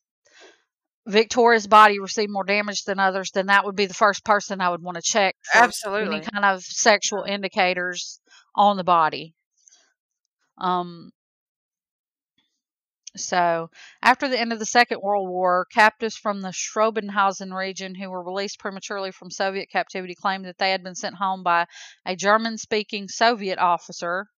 Victoria's 1.06 1.66
body 1.66 1.98
received 1.98 2.30
more 2.30 2.44
damage 2.44 2.84
than 2.84 3.00
others, 3.00 3.32
then 3.32 3.46
that 3.46 3.64
would 3.64 3.74
be 3.74 3.86
the 3.86 3.94
first 3.94 4.24
person 4.24 4.60
I 4.60 4.68
would 4.68 4.82
want 4.82 4.96
to 4.96 5.02
check 5.02 5.34
for 5.42 5.58
Absolutely. 5.58 6.16
any 6.16 6.24
kind 6.24 6.44
of 6.44 6.62
sexual 6.62 7.24
indicators 7.24 8.20
on 8.54 8.76
the 8.76 8.84
body. 8.84 9.34
Um. 10.58 11.10
So, 13.14 13.68
after 14.00 14.26
the 14.26 14.40
end 14.40 14.54
of 14.54 14.58
the 14.58 14.64
Second 14.64 15.00
World 15.02 15.28
War, 15.28 15.66
captives 15.70 16.16
from 16.16 16.40
the 16.40 16.52
Schrobenhausen 16.52 17.52
region 17.54 17.94
who 17.94 18.08
were 18.08 18.22
released 18.22 18.58
prematurely 18.58 19.10
from 19.10 19.30
Soviet 19.30 19.68
captivity 19.70 20.14
claimed 20.14 20.46
that 20.46 20.56
they 20.56 20.70
had 20.70 20.82
been 20.82 20.94
sent 20.94 21.16
home 21.16 21.42
by 21.42 21.66
a 22.06 22.16
German 22.16 22.56
speaking 22.56 23.08
Soviet 23.08 23.58
officer 23.58 24.28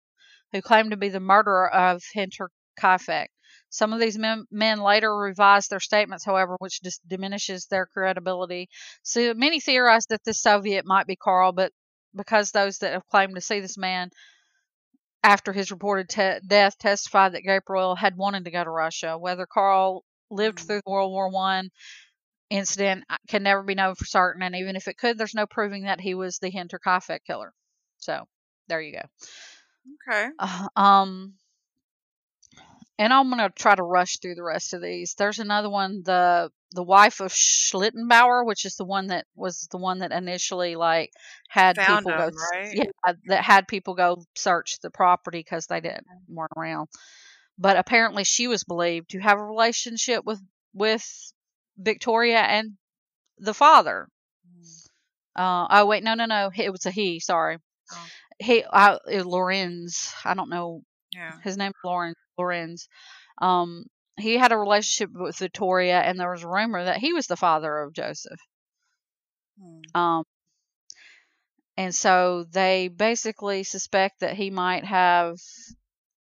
who 0.51 0.61
claimed 0.61 0.91
to 0.91 0.97
be 0.97 1.07
the 1.07 1.21
murderer 1.21 1.73
of 1.73 2.03
Hinter 2.13 2.49
Kaifek. 2.77 3.27
Some 3.75 3.91
of 3.91 3.99
these 3.99 4.17
men, 4.17 4.45
men 4.49 4.79
later 4.79 5.13
revised 5.13 5.69
their 5.69 5.81
statements, 5.81 6.23
however, 6.23 6.55
which 6.59 6.81
just 6.81 7.05
diminishes 7.05 7.65
their 7.65 7.85
credibility. 7.85 8.69
So 9.03 9.33
many 9.33 9.59
theorized 9.59 10.07
that 10.09 10.23
this 10.23 10.41
Soviet 10.41 10.85
might 10.85 11.07
be 11.07 11.17
Carl, 11.17 11.51
but 11.51 11.73
because 12.15 12.51
those 12.51 12.77
that 12.77 12.93
have 12.93 13.05
claimed 13.09 13.35
to 13.35 13.41
see 13.41 13.59
this 13.59 13.77
man 13.77 14.11
after 15.23 15.51
his 15.51 15.71
reported 15.71 16.07
te- 16.07 16.47
death 16.47 16.77
testified 16.77 17.33
that 17.33 17.43
Gabriel 17.43 17.97
had 17.97 18.15
wanted 18.15 18.45
to 18.45 18.51
go 18.51 18.63
to 18.63 18.69
Russia. 18.69 19.17
Whether 19.17 19.45
Carl 19.45 20.05
lived 20.31 20.59
Mm. 20.59 20.67
through 20.67 20.81
the 20.85 20.91
World 20.91 21.11
War 21.11 21.29
One 21.29 21.69
incident 22.49 23.03
uh, 23.09 23.17
can 23.27 23.43
never 23.43 23.61
be 23.61 23.75
known 23.75 23.95
for 23.95 24.05
certain, 24.05 24.41
and 24.41 24.55
even 24.55 24.77
if 24.77 24.87
it 24.87 24.97
could, 24.97 25.17
there's 25.17 25.35
no 25.35 25.47
proving 25.47 25.83
that 25.83 25.99
he 25.99 26.13
was 26.13 26.37
the 26.39 26.49
Hinterkaifeck 26.49 27.25
killer. 27.27 27.51
So 27.97 28.25
there 28.69 28.79
you 28.81 28.93
go. 28.93 29.07
Okay. 30.07 30.29
Uh, 30.39 30.67
um, 30.77 31.33
and 32.97 33.11
I'm 33.13 33.29
gonna 33.29 33.49
try 33.49 33.75
to 33.75 33.83
rush 33.83 34.19
through 34.19 34.35
the 34.35 34.43
rest 34.43 34.73
of 34.73 34.81
these. 34.81 35.15
There's 35.15 35.39
another 35.39 35.69
one, 35.69 36.01
the 36.03 36.49
the 36.71 36.83
wife 36.83 37.21
of 37.21 37.31
Schlittenbauer, 37.31 38.45
which 38.45 38.65
is 38.65 38.75
the 38.75 38.85
one 38.85 39.07
that 39.07 39.25
was 39.35 39.67
the 39.71 39.77
one 39.77 39.99
that 39.99 40.11
initially 40.11 40.75
like 40.75 41.11
had 41.49 41.77
Found 41.77 42.05
people 42.05 42.17
go, 42.17 42.29
right? 42.53 42.73
yeah, 42.73 43.13
that 43.27 43.43
had 43.43 43.67
people 43.67 43.95
go 43.95 44.23
search 44.35 44.79
the 44.81 44.89
property 44.89 45.39
because 45.39 45.67
they 45.67 45.79
didn't 45.81 46.05
weren't 46.27 46.51
around. 46.57 46.87
But 47.57 47.77
apparently, 47.77 48.23
she 48.25 48.47
was 48.47 48.63
believed 48.65 49.11
to 49.11 49.19
have 49.19 49.39
a 49.39 49.45
relationship 49.45 50.25
with 50.25 50.41
with 50.73 51.05
Victoria 51.77 52.39
and 52.39 52.73
the 53.37 53.53
father. 53.53 54.07
Mm. 54.57 54.87
Uh, 55.35 55.67
oh 55.69 55.85
wait, 55.85 56.03
no, 56.03 56.13
no, 56.15 56.25
no, 56.25 56.49
it 56.55 56.71
was 56.71 56.85
a 56.85 56.91
he. 56.91 57.19
Sorry, 57.19 57.57
Oh. 57.91 58.05
he, 58.39 58.63
I, 58.71 58.97
Lorenz. 59.23 60.13
I 60.25 60.33
don't 60.33 60.49
know 60.49 60.81
Yeah. 61.13 61.33
his 61.43 61.57
name's 61.57 61.75
Lorenz. 61.83 62.15
Lorenz. 62.37 62.87
Um, 63.41 63.85
he 64.17 64.37
had 64.37 64.51
a 64.51 64.57
relationship 64.57 65.11
with 65.13 65.37
Victoria, 65.37 65.99
and 65.99 66.19
there 66.19 66.31
was 66.31 66.43
a 66.43 66.47
rumor 66.47 66.83
that 66.83 66.97
he 66.97 67.13
was 67.13 67.27
the 67.27 67.35
father 67.35 67.79
of 67.79 67.93
Joseph. 67.93 68.39
Hmm. 69.59 69.99
Um, 69.99 70.23
and 71.77 71.93
so 71.93 72.45
they 72.51 72.87
basically 72.87 73.63
suspect 73.63 74.21
that 74.21 74.35
he 74.35 74.49
might 74.49 74.85
have, 74.85 75.37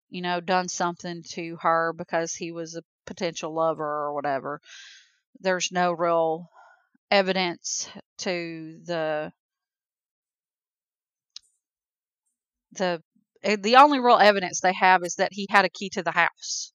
you 0.10 0.21
know, 0.21 0.39
done 0.39 0.69
something 0.69 1.24
to 1.32 1.58
her 1.62 1.93
because 1.93 2.34
he 2.34 2.52
was 2.52 2.76
a 2.76 2.84
potential 3.06 3.54
lover 3.54 3.84
or 3.84 4.13
whatever. 4.13 4.62
There's 5.39 5.71
no 5.71 5.91
real 5.91 6.50
evidence 7.10 7.89
to 8.19 8.80
the 8.86 9.34
the 12.74 13.04
the 13.43 13.75
only 13.77 13.99
real 13.99 14.17
evidence 14.17 14.60
they 14.62 14.73
have 14.73 15.04
is 15.04 15.15
that 15.15 15.34
he 15.34 15.47
had 15.49 15.65
a 15.65 15.69
key 15.69 15.89
to 15.91 16.04
the 16.04 16.12
house. 16.12 16.71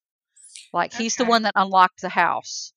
Like 0.72 0.92
he's 0.92 1.16
the 1.16 1.24
one 1.24 1.42
that 1.42 1.52
unlocked 1.57 2.00
the 2.02 2.09
house. 2.09 2.72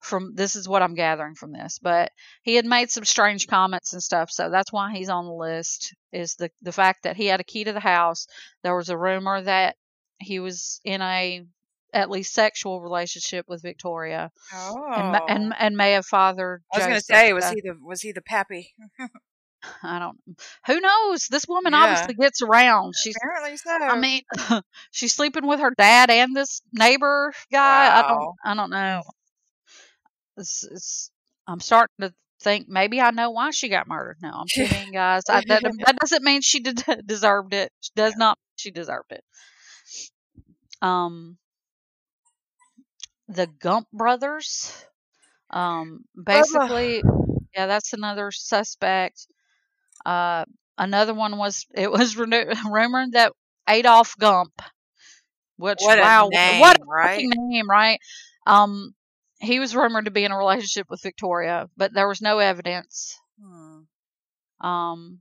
From 0.00 0.34
this 0.34 0.56
is 0.56 0.68
what 0.68 0.82
I'm 0.82 0.96
gathering 0.96 1.36
from 1.36 1.52
this, 1.52 1.78
but 1.80 2.10
he 2.42 2.56
had 2.56 2.66
made 2.66 2.90
some 2.90 3.04
strange 3.04 3.46
comments 3.46 3.92
and 3.92 4.02
stuff, 4.02 4.32
so 4.32 4.50
that's 4.50 4.72
why 4.72 4.92
he's 4.92 5.08
on 5.08 5.26
the 5.26 5.32
list. 5.32 5.94
Is 6.12 6.34
the 6.34 6.50
the 6.60 6.72
fact 6.72 7.04
that 7.04 7.14
he 7.16 7.26
had 7.26 7.38
a 7.38 7.44
key 7.44 7.62
to 7.62 7.72
the 7.72 7.78
house. 7.78 8.26
There 8.64 8.74
was 8.74 8.88
a 8.88 8.98
rumor 8.98 9.40
that 9.40 9.76
he 10.18 10.40
was 10.40 10.80
in 10.84 11.02
a 11.02 11.44
at 11.94 12.10
least 12.10 12.34
sexual 12.34 12.80
relationship 12.80 13.46
with 13.48 13.62
Victoria, 13.62 14.32
Oh. 14.52 14.92
and 14.92 15.20
and 15.28 15.54
and 15.56 15.76
may 15.76 15.92
have 15.92 16.04
fathered. 16.06 16.64
I 16.74 16.78
was 16.78 16.86
gonna 16.88 17.00
say, 17.00 17.32
was 17.32 17.48
he 17.50 17.60
the 17.60 17.76
was 17.80 18.02
he 18.02 18.10
the 18.10 18.22
pappy? 18.22 18.74
I 19.82 19.98
don't. 19.98 20.18
Who 20.66 20.80
knows? 20.80 21.28
This 21.28 21.46
woman 21.46 21.72
Yeah. 21.72 21.82
obviously 21.82 22.14
gets 22.14 22.42
around. 22.42 22.94
She's 22.96 23.16
Apparently 23.16 23.56
so. 23.56 23.70
I 23.70 23.98
mean, 23.98 24.22
she's 24.90 25.14
sleeping 25.14 25.46
with 25.46 25.60
her 25.60 25.72
dad 25.76 26.10
and 26.10 26.34
this 26.34 26.62
neighbor 26.72 27.32
guy. 27.50 27.98
I 27.98 28.02
don't, 28.02 28.34
I 28.44 28.54
don't 28.54 28.70
know. 28.70 29.02
It's, 30.36 30.64
it's, 30.64 31.10
I'm 31.46 31.60
starting 31.60 31.94
to 32.00 32.14
think 32.40 32.68
maybe 32.68 33.00
I 33.00 33.10
know 33.10 33.30
why 33.30 33.50
she 33.50 33.68
got 33.68 33.86
murdered. 33.88 34.18
No, 34.22 34.30
I'm 34.30 34.46
kidding, 34.54 34.92
guys. 34.92 35.22
I, 35.28 35.42
that 35.46 35.62
that 35.86 35.96
doesn't 36.00 36.22
mean 36.24 36.40
she 36.42 36.60
did, 36.60 36.82
deserved 37.06 37.54
it. 37.54 37.72
She 37.80 37.90
does 37.94 38.16
not. 38.16 38.38
She 38.56 38.70
deserved 38.70 39.12
it. 39.12 39.24
Um, 40.80 41.38
the 43.28 43.46
Gump 43.46 43.88
brothers. 43.92 44.72
Um, 45.50 46.04
basically, 46.22 47.02
yeah, 47.54 47.66
that's 47.66 47.92
another 47.92 48.30
suspect. 48.32 49.26
Uh, 50.04 50.44
another 50.78 51.14
one 51.14 51.36
was 51.38 51.66
it 51.74 51.90
was 51.90 52.16
rumored 52.66 53.12
that 53.12 53.32
Adolf 53.68 54.14
Gump, 54.18 54.60
which 55.56 55.88
What 55.88 55.98
wow, 55.98 56.30
name, 56.30 56.56
what 56.56 56.78
a 56.78 56.82
right? 56.86 57.22
name, 57.22 57.68
right? 57.68 57.98
Um, 58.46 58.94
he 59.40 59.58
was 59.60 59.74
rumored 59.76 60.06
to 60.06 60.10
be 60.10 60.24
in 60.24 60.32
a 60.32 60.38
relationship 60.38 60.86
with 60.90 61.02
Victoria, 61.02 61.68
but 61.76 61.92
there 61.92 62.08
was 62.08 62.20
no 62.22 62.38
evidence. 62.38 63.18
Hmm. 63.40 63.82
Um, 64.60 65.20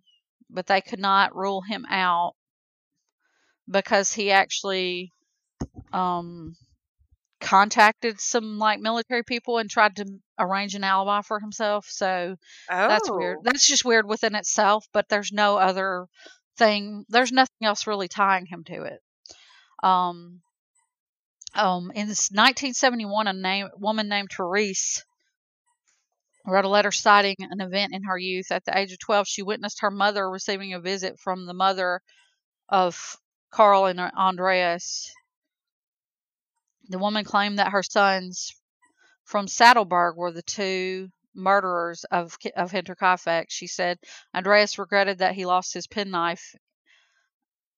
but 0.50 0.67
they 0.67 0.82
could 0.82 1.00
not 1.00 1.36
rule 1.36 1.62
him 1.62 1.86
out 1.89 2.36
because 3.70 4.13
he 4.13 4.32
actually 4.32 5.12
um 5.94 6.56
contacted 7.41 8.21
some 8.21 8.58
like 8.58 8.80
military 8.80 9.23
people 9.23 9.58
and 9.58 9.69
tried 9.69 9.95
to 9.97 10.06
arrange 10.39 10.75
an 10.75 10.84
alibi 10.84 11.21
for 11.21 11.39
himself. 11.39 11.88
So 11.89 12.36
Oh. 12.69 12.88
that's 12.88 13.10
weird. 13.10 13.39
That's 13.43 13.67
just 13.67 13.84
weird 13.84 14.08
within 14.08 14.36
itself, 14.36 14.86
but 14.93 15.10
there's 15.10 15.32
no 15.32 15.58
other 15.58 16.08
thing. 16.58 17.06
There's 17.10 17.32
nothing 17.32 17.63
else 17.63 17.88
really 17.88 18.08
tying 18.08 18.45
him 18.45 18.63
to 18.65 18.84
it. 18.84 19.01
Um, 19.84 20.41
um, 21.56 21.91
in 21.95 22.08
this 22.08 22.30
1971, 22.32 23.27
a 23.27 23.34
name 23.34 23.69
woman 23.77 24.08
named 24.08 24.30
Therese 24.32 25.04
wrote 26.45 26.65
a 26.65 26.69
letter 26.69 26.91
citing 26.91 27.36
an 27.39 27.62
event 27.62 27.93
in 27.93 28.04
her 28.04 28.17
youth. 28.17 28.51
At 28.51 28.65
the 28.65 28.77
age 28.77 28.91
of 28.93 28.99
12, 28.99 29.27
she 29.27 29.41
witnessed 29.43 29.82
her 29.82 29.91
mother 29.91 30.30
receiving 30.30 30.73
a 30.73 30.80
visit 30.80 31.19
from 31.19 31.45
the 31.45 31.54
mother 31.54 32.01
of 32.69 33.17
Carl 33.51 33.86
and 33.86 33.99
Andreas. 33.99 35.12
The 36.89 37.00
woman 37.00 37.24
claimed 37.26 37.60
that 37.60 37.72
her 37.72 37.84
sons 37.84 38.54
from 39.26 39.48
Saddleburg 39.48 40.15
were 40.17 40.32
the 40.32 40.41
two 40.44 41.10
murderers 41.34 42.04
of 42.06 42.38
of 42.56 42.72
Hinterkaifeck. 42.72 43.46
She 43.50 43.67
said 43.67 44.00
Andreas 44.36 44.78
regretted 44.78 45.20
that 45.20 45.36
he 45.36 45.46
lost 45.46 45.74
his 45.74 45.88
penknife, 45.88 46.56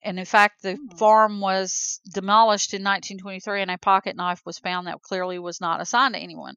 and 0.03 0.19
in 0.19 0.25
fact, 0.25 0.61
the 0.61 0.75
Hmm. 0.75 0.97
farm 0.97 1.39
was 1.41 1.99
demolished 2.13 2.73
in 2.73 2.83
1923, 2.83 3.61
and 3.61 3.71
a 3.71 3.77
pocket 3.77 4.15
knife 4.15 4.41
was 4.45 4.59
found 4.59 4.87
that 4.87 5.01
clearly 5.01 5.39
was 5.39 5.61
not 5.61 5.81
assigned 5.81 6.15
to 6.15 6.19
anyone. 6.19 6.55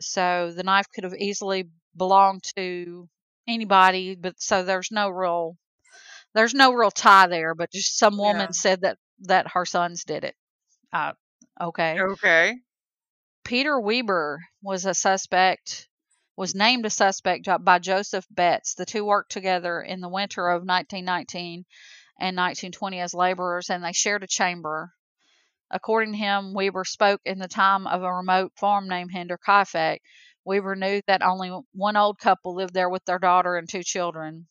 So 0.00 0.52
the 0.52 0.62
knife 0.64 0.86
could 0.92 1.04
have 1.04 1.14
easily 1.14 1.68
belonged 1.96 2.44
to 2.56 3.08
anybody, 3.46 4.14
but 4.16 4.40
so 4.40 4.64
there's 4.64 4.90
no 4.90 5.08
real 5.08 5.56
there's 6.34 6.54
no 6.54 6.72
real 6.72 6.90
tie 6.90 7.26
there. 7.28 7.54
But 7.54 7.72
just 7.72 7.98
some 7.98 8.18
woman 8.18 8.48
Yeah. 8.48 8.52
said 8.52 8.80
that 8.82 8.98
that 9.20 9.48
her 9.52 9.64
sons 9.66 10.04
did 10.04 10.24
it. 10.24 10.36
Uh, 10.92 11.12
okay. 11.60 12.00
Okay. 12.00 12.56
Peter 13.44 13.80
Weber 13.80 14.40
was 14.62 14.84
a 14.84 14.94
suspect, 14.94 15.88
was 16.36 16.54
named 16.54 16.86
a 16.86 16.90
suspect 16.90 17.48
by 17.60 17.78
Joseph 17.78 18.26
Betz. 18.30 18.74
The 18.74 18.86
two 18.86 19.04
worked 19.04 19.32
together 19.32 19.80
in 19.80 20.00
the 20.00 20.08
winter 20.08 20.48
of 20.48 20.66
1919 20.66 21.64
and 22.20 22.36
1920 22.36 23.00
as 23.00 23.14
laborers, 23.14 23.70
and 23.70 23.84
they 23.84 23.92
shared 23.92 24.22
a 24.22 24.26
chamber. 24.26 24.92
According 25.70 26.12
to 26.12 26.18
him, 26.18 26.54
Weber 26.54 26.84
spoke 26.84 27.20
in 27.24 27.38
the 27.38 27.48
time 27.48 27.86
of 27.86 28.02
a 28.02 28.12
remote 28.12 28.52
farm 28.56 28.88
named 28.88 29.12
Hinterkaifeck. 29.12 30.00
Weber 30.44 30.76
knew 30.76 31.02
that 31.06 31.22
only 31.22 31.50
one 31.72 31.96
old 31.96 32.18
couple 32.18 32.54
lived 32.54 32.74
there 32.74 32.88
with 32.88 33.04
their 33.04 33.18
daughter 33.18 33.56
and 33.56 33.68
two 33.68 33.82
children. 33.82 34.48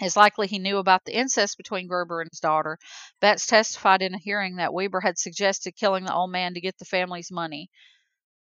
It's 0.00 0.16
likely 0.16 0.46
he 0.46 0.58
knew 0.58 0.78
about 0.78 1.04
the 1.04 1.16
incest 1.16 1.58
between 1.58 1.86
Gruber 1.86 2.22
and 2.22 2.30
his 2.30 2.40
daughter. 2.40 2.78
Betz 3.20 3.46
testified 3.46 4.00
in 4.00 4.14
a 4.14 4.18
hearing 4.18 4.56
that 4.56 4.72
Weber 4.72 5.00
had 5.00 5.18
suggested 5.18 5.76
killing 5.76 6.04
the 6.04 6.14
old 6.14 6.30
man 6.30 6.54
to 6.54 6.60
get 6.60 6.78
the 6.78 6.86
family's 6.86 7.30
money. 7.30 7.70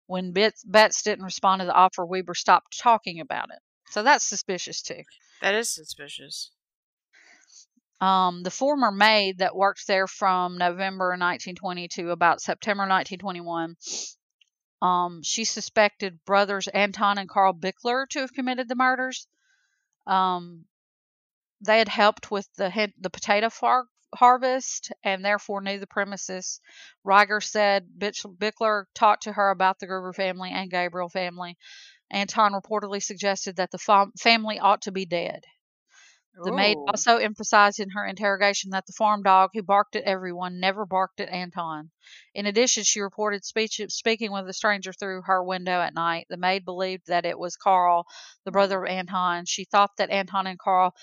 When 0.06 0.34
Betz, 0.34 0.64
Betz 0.64 1.02
didn't 1.02 1.26
respond 1.26 1.62
to 1.62 1.66
the 1.66 1.74
offer, 1.74 2.06
Weber 2.06 2.36
stopped 2.36 2.80
talking 2.80 3.20
about 3.20 3.50
it. 3.50 3.60
So 3.90 4.04
that's 4.04 4.24
suspicious 4.24 4.82
too. 4.82 5.02
That 5.42 5.56
is 5.56 5.74
suspicious. 5.74 6.52
Um, 8.00 8.44
the 8.44 8.52
former 8.52 8.92
maid 8.92 9.40
that 9.40 9.56
worked 9.56 9.88
there 9.88 10.06
from 10.06 10.58
November 10.58 11.10
1920 11.10 11.88
to 11.88 12.12
about 12.12 12.42
September 12.42 12.84
1921, 12.84 13.76
um, 14.84 15.24
she 15.24 15.44
suspected 15.44 16.24
brothers 16.24 16.68
Anton 16.68 17.18
and 17.18 17.28
Carl 17.28 17.54
Bickler 17.54 18.08
to 18.10 18.20
have 18.20 18.34
committed 18.34 18.68
the 18.68 18.76
murders. 18.76 19.28
Um, 20.06 20.66
they 21.62 21.80
had 21.80 21.88
helped 21.88 22.32
with 22.32 22.48
the 22.56 22.70
hen- 22.70 22.94
the 23.00 23.10
potato 23.10 23.50
far- 23.50 23.88
harvest 24.16 24.92
and 25.04 25.24
therefore 25.24 25.62
knew 25.62 25.80
the 25.80 25.88
premises. 25.88 26.62
Reiger 27.06 27.44
said 27.44 27.88
Bickler 27.98 28.86
talked 28.94 29.24
to 29.24 29.34
her 29.34 29.50
about 29.50 29.80
the 29.80 29.88
Gruber 29.88 30.14
family 30.14 30.52
and 30.52 30.72
Gabriel 30.72 31.10
family. 31.10 31.58
Anton 32.10 32.54
reportedly 32.54 33.04
suggested 33.04 33.58
that 33.58 33.72
the 33.72 33.78
fam- 33.78 34.14
family 34.18 34.60
ought 34.60 34.84
to 34.84 34.92
be 34.92 35.06
dead. 35.06 35.44
The 36.44 36.52
maid 36.52 36.78
also 36.88 37.18
emphasized 37.18 37.80
in 37.80 37.90
her 37.90 38.06
interrogation 38.06 38.70
that 38.70 38.86
the 38.86 38.94
farm 38.94 39.24
dog 39.24 39.50
who 39.54 39.64
barked 39.64 39.96
at 39.96 40.04
everyone 40.04 40.60
never 40.60 40.86
barked 40.86 41.20
at 41.20 41.30
Anton. 41.30 41.90
In 42.36 42.46
addition, 42.46 42.84
she 42.84 43.02
reported 43.02 43.44
speech, 43.44 43.82
speaking 43.88 44.32
with 44.32 44.48
a 44.48 44.54
stranger 44.54 44.94
through 44.94 45.24
her 45.24 45.44
window 45.44 45.82
at 45.82 45.96
night. 45.96 46.28
The 46.30 46.38
maid 46.38 46.64
believed 46.64 47.08
that 47.08 47.26
it 47.26 47.40
was 47.40 47.56
Carl, 47.56 48.06
the 48.46 48.52
brother 48.52 48.84
of 48.84 48.90
Anton. 48.90 49.46
She 49.46 49.66
thought 49.66 49.98
that 49.98 50.12
Anton 50.12 50.46
and 50.46 50.60
Carl 50.60 50.94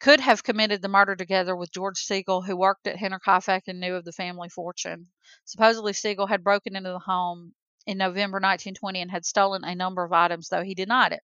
could 0.00 0.20
have 0.20 0.42
committed 0.42 0.80
the 0.80 0.88
murder 0.88 1.14
together 1.14 1.54
with 1.54 1.72
George 1.72 1.98
Siegel, 1.98 2.42
who 2.42 2.56
worked 2.56 2.86
at 2.86 2.96
Henner 2.96 3.20
and 3.66 3.80
knew 3.80 3.94
of 3.94 4.04
the 4.04 4.12
family 4.12 4.48
fortune. 4.48 5.08
Supposedly, 5.44 5.92
Siegel 5.92 6.26
had 6.26 6.42
broken 6.42 6.74
into 6.74 6.90
the 6.90 6.98
home 6.98 7.52
in 7.86 7.98
November 7.98 8.36
1920 8.36 9.02
and 9.02 9.10
had 9.10 9.26
stolen 9.26 9.62
a 9.62 9.74
number 9.74 10.02
of 10.02 10.12
items, 10.12 10.48
though 10.48 10.62
he 10.62 10.74
denied 10.74 11.12
it. 11.12 11.22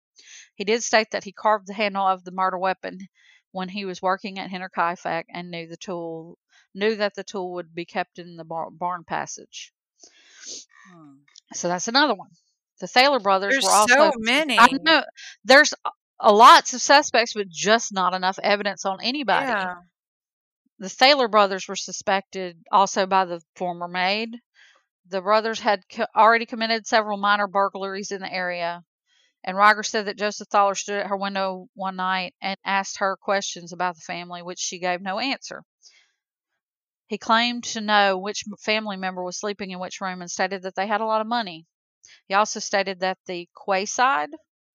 He 0.54 0.64
did 0.64 0.82
state 0.82 1.08
that 1.12 1.24
he 1.24 1.32
carved 1.32 1.66
the 1.66 1.74
handle 1.74 2.06
of 2.06 2.24
the 2.24 2.30
murder 2.30 2.58
weapon 2.58 3.08
when 3.52 3.68
he 3.68 3.84
was 3.84 4.00
working 4.00 4.38
at 4.38 4.50
Henner 4.50 4.70
and 5.32 5.50
knew 5.50 5.66
the 5.66 5.76
tool 5.76 6.38
knew 6.72 6.94
that 6.96 7.14
the 7.14 7.24
tool 7.24 7.54
would 7.54 7.74
be 7.74 7.84
kept 7.84 8.20
in 8.20 8.36
the 8.36 8.44
bar- 8.44 8.70
barn 8.70 9.02
passage. 9.02 9.72
Hmm. 10.92 11.16
So 11.52 11.66
that's 11.66 11.88
another 11.88 12.14
one. 12.14 12.30
The 12.78 12.86
Thaler 12.86 13.18
brothers 13.18 13.54
There's 13.54 13.64
were 13.64 13.70
also 13.70 13.94
so 13.94 14.12
many. 14.18 14.58
I 14.58 14.68
know 14.82 15.02
there's 15.44 15.74
a- 16.20 16.32
lots 16.32 16.74
of 16.74 16.80
suspects, 16.80 17.34
but 17.34 17.48
just 17.48 17.92
not 17.92 18.14
enough 18.14 18.38
evidence 18.42 18.84
on 18.84 19.00
anybody. 19.02 19.46
Yeah. 19.46 19.74
The 20.78 20.88
Thaler 20.88 21.28
brothers 21.28 21.68
were 21.68 21.76
suspected 21.76 22.56
also 22.72 23.06
by 23.06 23.26
the 23.26 23.42
former 23.56 23.88
maid. 23.88 24.36
The 25.08 25.20
brothers 25.20 25.60
had 25.60 25.82
co- 25.92 26.06
already 26.16 26.46
committed 26.46 26.86
several 26.86 27.18
minor 27.18 27.46
burglaries 27.46 28.12
in 28.12 28.20
the 28.20 28.32
area, 28.32 28.82
and 29.44 29.56
Reiger 29.56 29.84
said 29.84 30.06
that 30.06 30.18
Joseph 30.18 30.48
Thaler 30.48 30.74
stood 30.74 31.00
at 31.00 31.08
her 31.08 31.16
window 31.16 31.68
one 31.74 31.96
night 31.96 32.34
and 32.40 32.56
asked 32.64 32.98
her 32.98 33.16
questions 33.16 33.72
about 33.72 33.96
the 33.96 34.02
family, 34.02 34.42
which 34.42 34.58
she 34.58 34.78
gave 34.78 35.00
no 35.02 35.18
answer. 35.18 35.64
He 37.08 37.18
claimed 37.18 37.64
to 37.64 37.80
know 37.80 38.16
which 38.16 38.44
family 38.60 38.96
member 38.96 39.24
was 39.24 39.38
sleeping 39.38 39.70
in 39.70 39.80
which 39.80 40.00
room 40.00 40.20
and 40.22 40.30
stated 40.30 40.62
that 40.62 40.76
they 40.76 40.86
had 40.86 41.00
a 41.00 41.06
lot 41.06 41.20
of 41.20 41.26
money. 41.26 41.66
He 42.28 42.34
also 42.34 42.60
stated 42.60 43.00
that 43.00 43.18
the 43.26 43.48
Quayside 43.54 44.30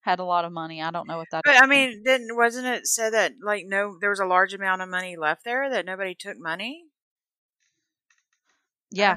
had 0.06 0.20
a 0.20 0.24
lot 0.24 0.46
of 0.46 0.52
money. 0.52 0.82
I 0.82 0.92
don't 0.92 1.08
know 1.08 1.18
what 1.18 1.28
that 1.32 1.42
But. 1.44 1.62
I 1.62 1.66
mean, 1.66 2.04
didn't 2.06 2.36
wasn't 2.36 2.68
it 2.68 2.88
said 2.88 3.14
that 3.14 3.34
like 3.44 3.66
no, 3.66 3.98
there 4.00 4.12
was 4.12 4.20
a 4.20 4.26
large 4.26 4.54
amount 4.54 4.84
of 4.84 4.90
money 4.90 5.18
left 5.18 5.44
there 5.44 5.70
that 5.72 5.86
nobody 5.86 6.16
took 6.16 6.38
money? 6.38 6.84
Yeah, 8.92 9.16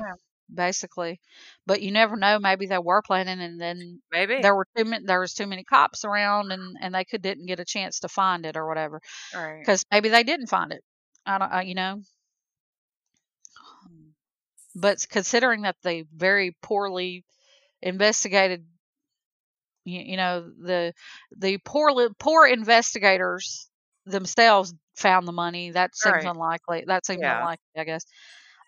basically. 0.53 1.21
But 1.67 1.83
you 1.83 1.93
never 1.93 2.17
know. 2.17 2.39
Maybe 2.41 2.67
they 2.67 2.79
were 2.79 3.03
planning, 3.03 3.39
and 3.41 3.61
then 3.61 4.01
maybe. 4.11 4.41
there 4.41 4.57
were 4.57 4.67
too 4.77 4.87
many. 4.87 5.05
There 5.05 5.21
was 5.21 5.35
too 5.35 5.47
many 5.47 5.63
cops 5.63 6.07
around, 6.07 6.53
and 6.53 6.77
and 6.81 6.95
they 6.95 7.05
could 7.05 7.23
didn't 7.23 7.47
get 7.47 7.61
a 7.61 7.67
chance 7.67 8.01
to 8.01 8.09
find 8.09 8.47
it 8.47 8.57
or 8.57 8.67
whatever. 8.67 9.01
right. 9.35 9.61
Because 9.61 9.85
maybe 9.93 10.09
they 10.09 10.23
didn't 10.23 10.49
find 10.49 10.73
it. 10.73 10.83
I 11.27 11.39
don't. 11.39 11.53
Uh, 11.53 11.61
you 11.61 11.75
know. 11.75 12.01
But 14.75 15.05
considering 15.11 15.63
that 15.63 15.77
they 15.83 16.05
very 16.15 16.57
poorly 16.63 17.25
investigated, 17.83 18.65
you, 19.89 20.03
you 20.13 20.17
know 20.17 20.51
the 20.61 20.93
the 21.37 21.59
poor 21.65 22.11
poor 22.19 22.47
investigators 22.47 23.69
themselves 24.07 24.75
found 24.97 25.27
the 25.29 25.33
money. 25.33 25.71
That 25.73 25.97
seems 25.97 26.25
Right. 26.25 26.25
unlikely. 26.25 26.85
That 26.87 27.07
seems 27.07 27.23
Yeah. 27.23 27.29
unlikely, 27.29 27.65
I 27.77 27.85
guess. 27.85 28.05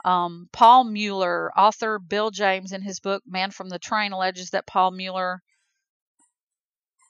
Um, 0.05 0.49
Paul 0.53 0.85
Mueller, 0.85 1.53
author 1.59 1.99
Bill 1.99 2.31
James, 2.31 2.73
in 2.73 2.83
his 2.83 3.01
book 3.01 3.23
Man 3.27 3.51
from 3.51 3.69
the 3.71 3.79
Train, 3.79 4.13
alleges 4.13 4.51
that 4.51 4.67
Paul 4.67 4.93
Mueller. 4.93 5.43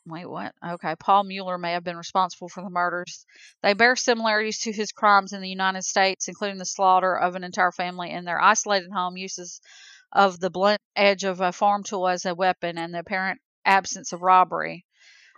Wait, 0.06 0.26
what? 0.26 0.54
Okay, 0.66 0.94
Paul 0.96 1.24
Mueller 1.24 1.56
may 1.58 1.72
have 1.72 1.84
been 1.84 1.96
responsible 1.96 2.48
for 2.48 2.62
the 2.62 2.68
murders. 2.70 3.24
They 3.62 3.72
bear 3.74 3.96
similarities 3.96 4.58
to 4.60 4.72
his 4.72 4.92
crimes 4.92 5.32
in 5.32 5.40
the 5.40 5.48
United 5.48 5.84
States, 5.84 6.28
including 6.28 6.58
the 6.58 6.64
slaughter 6.66 7.14
of 7.16 7.34
an 7.34 7.44
entire 7.44 7.72
family 7.72 8.10
in 8.10 8.24
their 8.24 8.40
isolated 8.40 8.90
home, 8.92 9.16
uses 9.16 9.60
of 10.12 10.40
the 10.40 10.50
blunt 10.50 10.80
edge 10.96 11.24
of 11.24 11.40
a 11.40 11.52
farm 11.52 11.82
tool 11.84 12.08
as 12.08 12.26
a 12.26 12.34
weapon, 12.34 12.78
and 12.78 12.94
the 12.94 12.98
apparent 13.00 13.40
absence 13.64 14.12
of 14.12 14.22
robbery. 14.22 14.84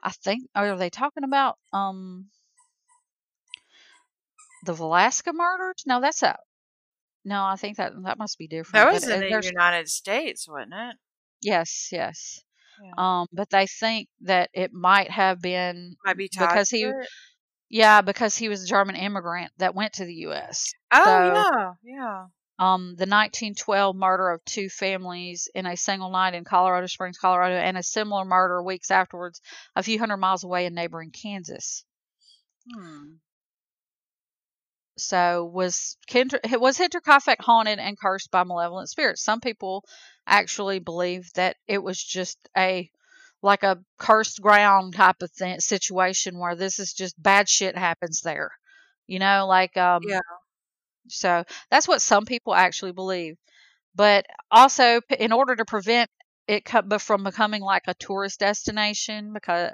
I 0.02 0.10
think 0.10 0.48
are 0.54 0.76
they 0.76 0.90
talking 0.90 1.24
about 1.24 1.58
um 1.72 2.26
the 4.64 4.74
Villisca 4.74 5.32
murders? 5.32 5.84
No, 5.86 6.00
that's 6.00 6.22
a 6.22 6.36
no. 7.24 7.42
I 7.44 7.56
think 7.56 7.76
that 7.76 7.92
that 8.04 8.18
must 8.18 8.38
be 8.38 8.48
different. 8.48 8.86
That 8.86 8.92
was 8.92 9.08
uh, 9.08 9.14
in 9.14 9.20
the 9.20 9.46
United 9.46 9.88
States, 9.88 10.48
wasn't 10.48 10.74
it? 10.74 10.96
Yes, 11.42 11.88
yes. 11.92 12.40
Yeah. 12.82 13.20
Um, 13.20 13.26
but 13.32 13.50
they 13.50 13.66
think 13.66 14.08
that 14.22 14.50
it 14.52 14.72
might 14.72 15.10
have 15.10 15.40
been 15.40 15.96
Might 16.04 16.16
be 16.16 16.28
because 16.32 16.70
he, 16.70 16.90
yeah, 17.68 18.00
because 18.00 18.36
he 18.36 18.48
was 18.48 18.62
a 18.62 18.66
German 18.66 18.96
immigrant 18.96 19.52
that 19.58 19.74
went 19.74 19.94
to 19.94 20.04
the 20.04 20.14
U.S. 20.14 20.72
Oh 20.92 21.04
so- 21.04 21.34
yeah, 21.34 21.72
yeah. 21.82 22.26
Um, 22.62 22.94
the 22.94 23.06
1912 23.06 23.96
murder 23.96 24.30
of 24.30 24.44
two 24.44 24.68
families 24.68 25.48
in 25.52 25.66
a 25.66 25.76
single 25.76 26.10
night 26.10 26.34
in 26.34 26.44
Colorado 26.44 26.86
Springs, 26.86 27.18
Colorado, 27.18 27.56
and 27.56 27.76
a 27.76 27.82
similar 27.82 28.24
murder 28.24 28.62
weeks 28.62 28.92
afterwards, 28.92 29.40
a 29.74 29.82
few 29.82 29.98
hundred 29.98 30.18
miles 30.18 30.44
away 30.44 30.66
in 30.66 30.74
neighboring 30.74 31.10
Kansas. 31.10 31.84
Hmm. 32.72 33.14
So 34.96 35.44
was 35.44 35.96
Kendra, 36.08 36.38
was 36.60 36.78
Hinterkaifeck 36.78 37.40
haunted 37.40 37.80
and 37.80 37.98
cursed 37.98 38.30
by 38.30 38.44
malevolent 38.44 38.90
spirits? 38.90 39.24
Some 39.24 39.40
people 39.40 39.84
actually 40.24 40.78
believe 40.78 41.32
that 41.34 41.56
it 41.66 41.82
was 41.82 42.00
just 42.00 42.38
a 42.56 42.88
like 43.42 43.64
a 43.64 43.82
cursed 43.98 44.40
ground 44.40 44.94
type 44.94 45.20
of 45.20 45.32
thing, 45.32 45.58
situation 45.58 46.38
where 46.38 46.54
this 46.54 46.78
is 46.78 46.92
just 46.92 47.20
bad 47.20 47.48
shit 47.48 47.76
happens 47.76 48.20
there. 48.20 48.52
You 49.08 49.18
know, 49.18 49.46
like 49.48 49.76
um 49.76 50.02
Yeah. 50.06 50.20
So 51.08 51.44
that's 51.70 51.88
what 51.88 52.02
some 52.02 52.24
people 52.24 52.54
actually 52.54 52.92
believe. 52.92 53.36
But 53.94 54.26
also 54.50 55.00
in 55.18 55.32
order 55.32 55.56
to 55.56 55.64
prevent 55.64 56.10
it 56.48 56.68
from 57.00 57.24
becoming 57.24 57.62
like 57.62 57.84
a 57.86 57.94
tourist 57.94 58.40
destination 58.40 59.32
because 59.32 59.70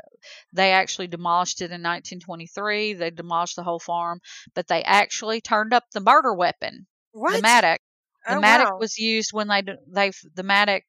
they 0.53 0.73
actually 0.73 1.09
demolished 1.09 1.61
it 1.63 1.71
in 1.73 1.83
1923. 1.83 2.95
They 2.95 3.11
demolished 3.11 3.57
the 3.57 3.65
whole 3.65 3.79
farm, 3.81 4.21
but 4.55 4.67
they 4.69 4.83
actually 4.85 5.41
turned 5.41 5.73
up 5.73 5.85
the 5.93 6.01
murder 6.01 6.35
weapon, 6.35 6.87
What? 7.13 7.33
the 7.33 7.39
mattock. 7.39 7.81
The 8.29 8.37
Oh, 8.37 8.41
mattock 8.41 8.71
wow. 8.71 8.79
was 8.79 8.99
used 8.99 9.33
when 9.33 9.49
they 9.49 9.63
they 9.89 10.13
the 10.35 10.43
mattock 10.43 10.83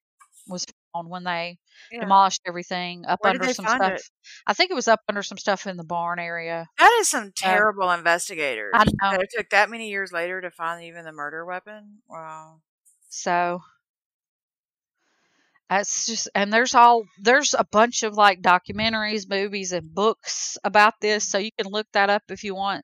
was 0.48 0.66
found 0.94 1.10
when 1.10 1.24
they 1.24 1.58
Yeah. 1.92 2.02
demolished 2.02 2.42
everything 2.46 3.06
up 3.06 3.20
Where 3.22 3.32
under 3.32 3.54
some 3.54 3.66
stuff. 3.68 3.94
it? 3.94 4.02
I 4.48 4.54
think 4.54 4.72
it 4.72 4.76
was 4.76 4.88
up 4.88 5.02
under 5.08 5.24
some 5.24 5.38
stuff 5.38 5.68
in 5.68 5.78
the 5.78 5.84
barn 5.84 6.20
area. 6.20 6.68
That 6.78 6.98
is 7.00 7.08
some 7.10 7.32
terrible 7.36 7.92
investigators. 7.92 8.74
I 8.76 8.86
know. 8.86 9.12
That 9.12 9.22
it 9.22 9.30
took 9.36 9.50
that 9.50 9.70
many 9.70 9.90
years 9.90 10.12
later 10.12 10.42
to 10.42 10.52
find 10.52 10.84
even 10.84 11.06
the 11.06 11.12
murder 11.12 11.46
weapon. 11.46 12.02
Wow. 12.08 12.62
So 13.10 13.62
that's 15.70 16.08
just 16.08 16.30
and 16.34 16.52
there's 16.52 16.74
all 16.74 17.06
there's 17.20 17.54
a 17.54 17.64
bunch 17.72 18.04
of 18.04 18.16
like 18.16 18.42
documentaries, 18.42 19.30
movies 19.30 19.72
and 19.72 19.94
books 19.94 20.58
about 20.64 20.96
this 21.02 21.28
so 21.30 21.38
you 21.38 21.52
can 21.60 21.72
look 21.72 21.88
that 21.94 22.10
up 22.10 22.24
if 22.30 22.44
you 22.44 22.56
want 22.56 22.84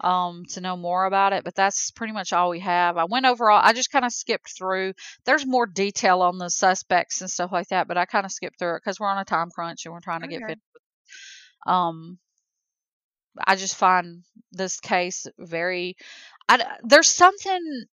um 0.00 0.44
to 0.50 0.60
know 0.60 0.76
more 0.76 1.06
about 1.06 1.32
it, 1.32 1.44
but 1.44 1.54
that's 1.54 1.90
pretty 1.92 2.12
much 2.12 2.32
all 2.32 2.50
we 2.50 2.60
have. 2.60 2.96
I 2.96 3.04
went 3.04 3.26
over 3.26 3.50
all 3.50 3.60
I 3.62 3.72
just 3.72 3.90
kind 3.90 4.04
of 4.04 4.12
skipped 4.12 4.56
through. 4.56 4.94
There's 5.24 5.46
more 5.46 5.66
detail 5.66 6.22
on 6.22 6.38
the 6.38 6.50
suspects 6.50 7.20
and 7.20 7.30
stuff 7.30 7.52
like 7.52 7.68
that, 7.68 7.88
but 7.88 7.98
I 7.98 8.06
kind 8.06 8.24
of 8.26 8.32
skipped 8.32 8.58
through 8.58 8.76
it 8.76 8.82
cuz 8.84 9.00
we're 9.00 9.08
on 9.08 9.18
a 9.18 9.24
time 9.24 9.50
crunch 9.50 9.84
and 9.86 9.92
we're 9.94 10.00
trying 10.00 10.22
to 10.22 10.28
get 10.28 10.42
Okay. 10.42 10.46
fit. 10.46 10.58
Um 11.66 12.18
I 13.46 13.56
just 13.56 13.76
find 13.76 14.24
this 14.52 14.80
case 14.80 15.26
very 15.38 15.96
I, 16.48 16.78
there's 16.82 17.08
something 17.08 17.84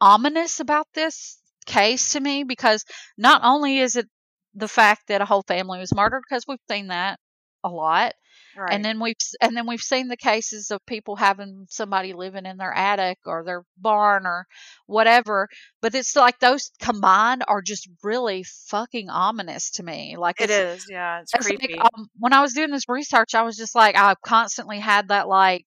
ominous 0.00 0.60
about 0.60 0.86
this 0.94 1.38
case 1.66 2.12
to 2.12 2.20
me 2.20 2.44
because 2.44 2.84
not 3.18 3.42
only 3.44 3.78
is 3.78 3.96
it 3.96 4.06
the 4.54 4.68
fact 4.68 5.08
that 5.08 5.20
a 5.20 5.24
whole 5.26 5.42
family 5.42 5.78
was 5.78 5.94
murdered 5.94 6.22
because 6.28 6.44
we've 6.46 6.58
seen 6.70 6.88
that 6.88 7.18
a 7.64 7.68
lot 7.68 8.14
Right. 8.56 8.70
and 8.72 8.84
then 8.84 9.00
we've 9.00 9.14
and 9.40 9.56
then 9.56 9.66
we've 9.66 9.82
seen 9.82 10.08
the 10.08 10.16
cases 10.16 10.70
of 10.70 10.84
people 10.86 11.16
having 11.16 11.66
somebody 11.70 12.12
living 12.12 12.46
in 12.46 12.56
their 12.56 12.72
attic 12.72 13.18
or 13.26 13.44
their 13.44 13.62
barn 13.78 14.26
or 14.26 14.46
whatever 14.86 15.48
but 15.82 15.94
it's 15.94 16.16
like 16.16 16.38
those 16.40 16.70
combined 16.80 17.44
are 17.48 17.62
just 17.62 17.88
really 18.02 18.44
fucking 18.68 19.08
ominous 19.10 19.70
to 19.72 19.82
me 19.82 20.16
like 20.18 20.40
it's. 20.40 20.60
Yeah. 20.88 21.20
It's 21.22 21.34
it's 21.34 21.50
like, 21.50 21.58
creepy. 21.58 21.74
um, 21.80 22.08
when 22.18 22.32
I 22.32 22.40
was 22.40 22.54
doing 22.54 22.70
this 22.70 22.88
research, 22.88 23.34
I 23.34 23.42
was 23.42 23.56
just 23.56 23.74
like, 23.74 23.96
I 23.96 24.14
constantly 24.24 24.78
had 24.78 25.08
that 25.08 25.28
like 25.28 25.64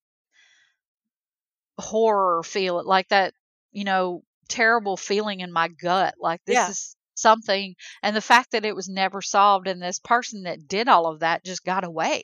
horror 1.80 2.44
feel, 2.44 2.84
like 2.86 3.08
that, 3.10 3.34
you 3.72 3.84
know, 3.84 4.24
terrible 4.48 4.98
feeling 4.98 5.40
in 5.42 5.52
my 5.52 5.68
gut. 5.70 6.16
Like 6.20 6.42
this 6.46 6.56
Yeah. 6.56 6.68
is 6.68 6.96
something, 7.16 7.76
and 8.04 8.16
the 8.16 8.22
fact 8.22 8.52
that 8.52 8.66
it 8.66 8.76
was 8.76 8.90
never 8.90 9.22
solved, 9.22 9.68
and 9.68 9.82
this 9.82 10.00
person 10.00 10.44
that 10.44 10.68
did 10.68 10.88
all 10.88 11.08
of 11.08 11.20
that 11.22 11.44
just 11.46 11.64
got 11.64 11.84
away, 11.84 12.24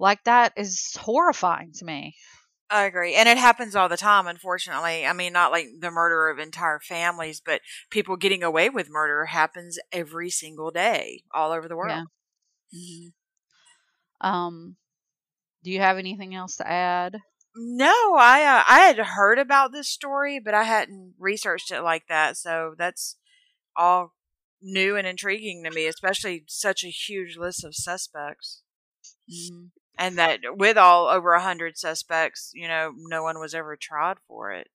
like 0.00 0.24
that 0.24 0.52
is 0.56 0.96
horrifying 0.98 1.72
to 1.74 1.84
me. 1.84 2.16
I 2.70 2.84
agree. 2.84 3.14
And 3.14 3.28
it 3.28 3.36
happens 3.36 3.74
all 3.74 3.88
the 3.88 3.96
time, 3.96 4.28
unfortunately. 4.28 5.04
I 5.04 5.12
mean, 5.12 5.32
not 5.32 5.50
like 5.50 5.66
the 5.80 5.90
murder 5.90 6.28
of 6.28 6.38
entire 6.38 6.78
families, 6.78 7.40
but 7.44 7.60
people 7.90 8.16
getting 8.16 8.44
away 8.44 8.70
with 8.70 8.88
murder 8.88 9.26
happens 9.26 9.78
every 9.92 10.30
single 10.30 10.70
day 10.70 11.24
all 11.34 11.50
over 11.52 11.66
the 11.66 11.76
world. 11.76 12.06
Yeah. 12.70 13.10
Um, 14.20 14.76
do 15.64 15.70
you 15.70 15.80
have 15.80 15.98
anything 15.98 16.34
else 16.34 16.56
to 16.56 16.68
add? 16.68 17.18
No, 17.56 18.14
I 18.16 18.44
uh, 18.44 18.64
I 18.68 18.80
had 18.80 18.98
heard 18.98 19.38
about 19.38 19.72
this 19.72 19.88
story, 19.88 20.38
but 20.38 20.54
I 20.54 20.62
hadn't 20.62 21.14
researched 21.18 21.70
it 21.72 21.82
like 21.82 22.04
that. 22.08 22.36
So 22.36 22.74
that's 22.78 23.16
all 23.76 24.14
new 24.62 24.96
and 24.96 25.06
intriguing 25.06 25.64
to 25.64 25.70
me, 25.70 25.86
especially 25.86 26.44
such 26.46 26.84
a 26.84 26.88
huge 26.88 27.36
list 27.36 27.64
of 27.64 27.74
suspects, 27.74 28.62
Mhm. 29.28 29.70
And 30.00 30.18
that 30.18 30.40
with 30.56 30.76
all 30.78 31.06
over 31.06 31.32
a 31.34 31.40
hundred 31.42 31.76
suspects, 31.78 32.50
you 32.54 32.66
know, 32.66 32.92
no 32.96 33.22
one 33.22 33.38
was 33.38 33.54
ever 33.54 33.76
tried 33.76 34.16
for 34.26 34.50
it. 34.52 34.66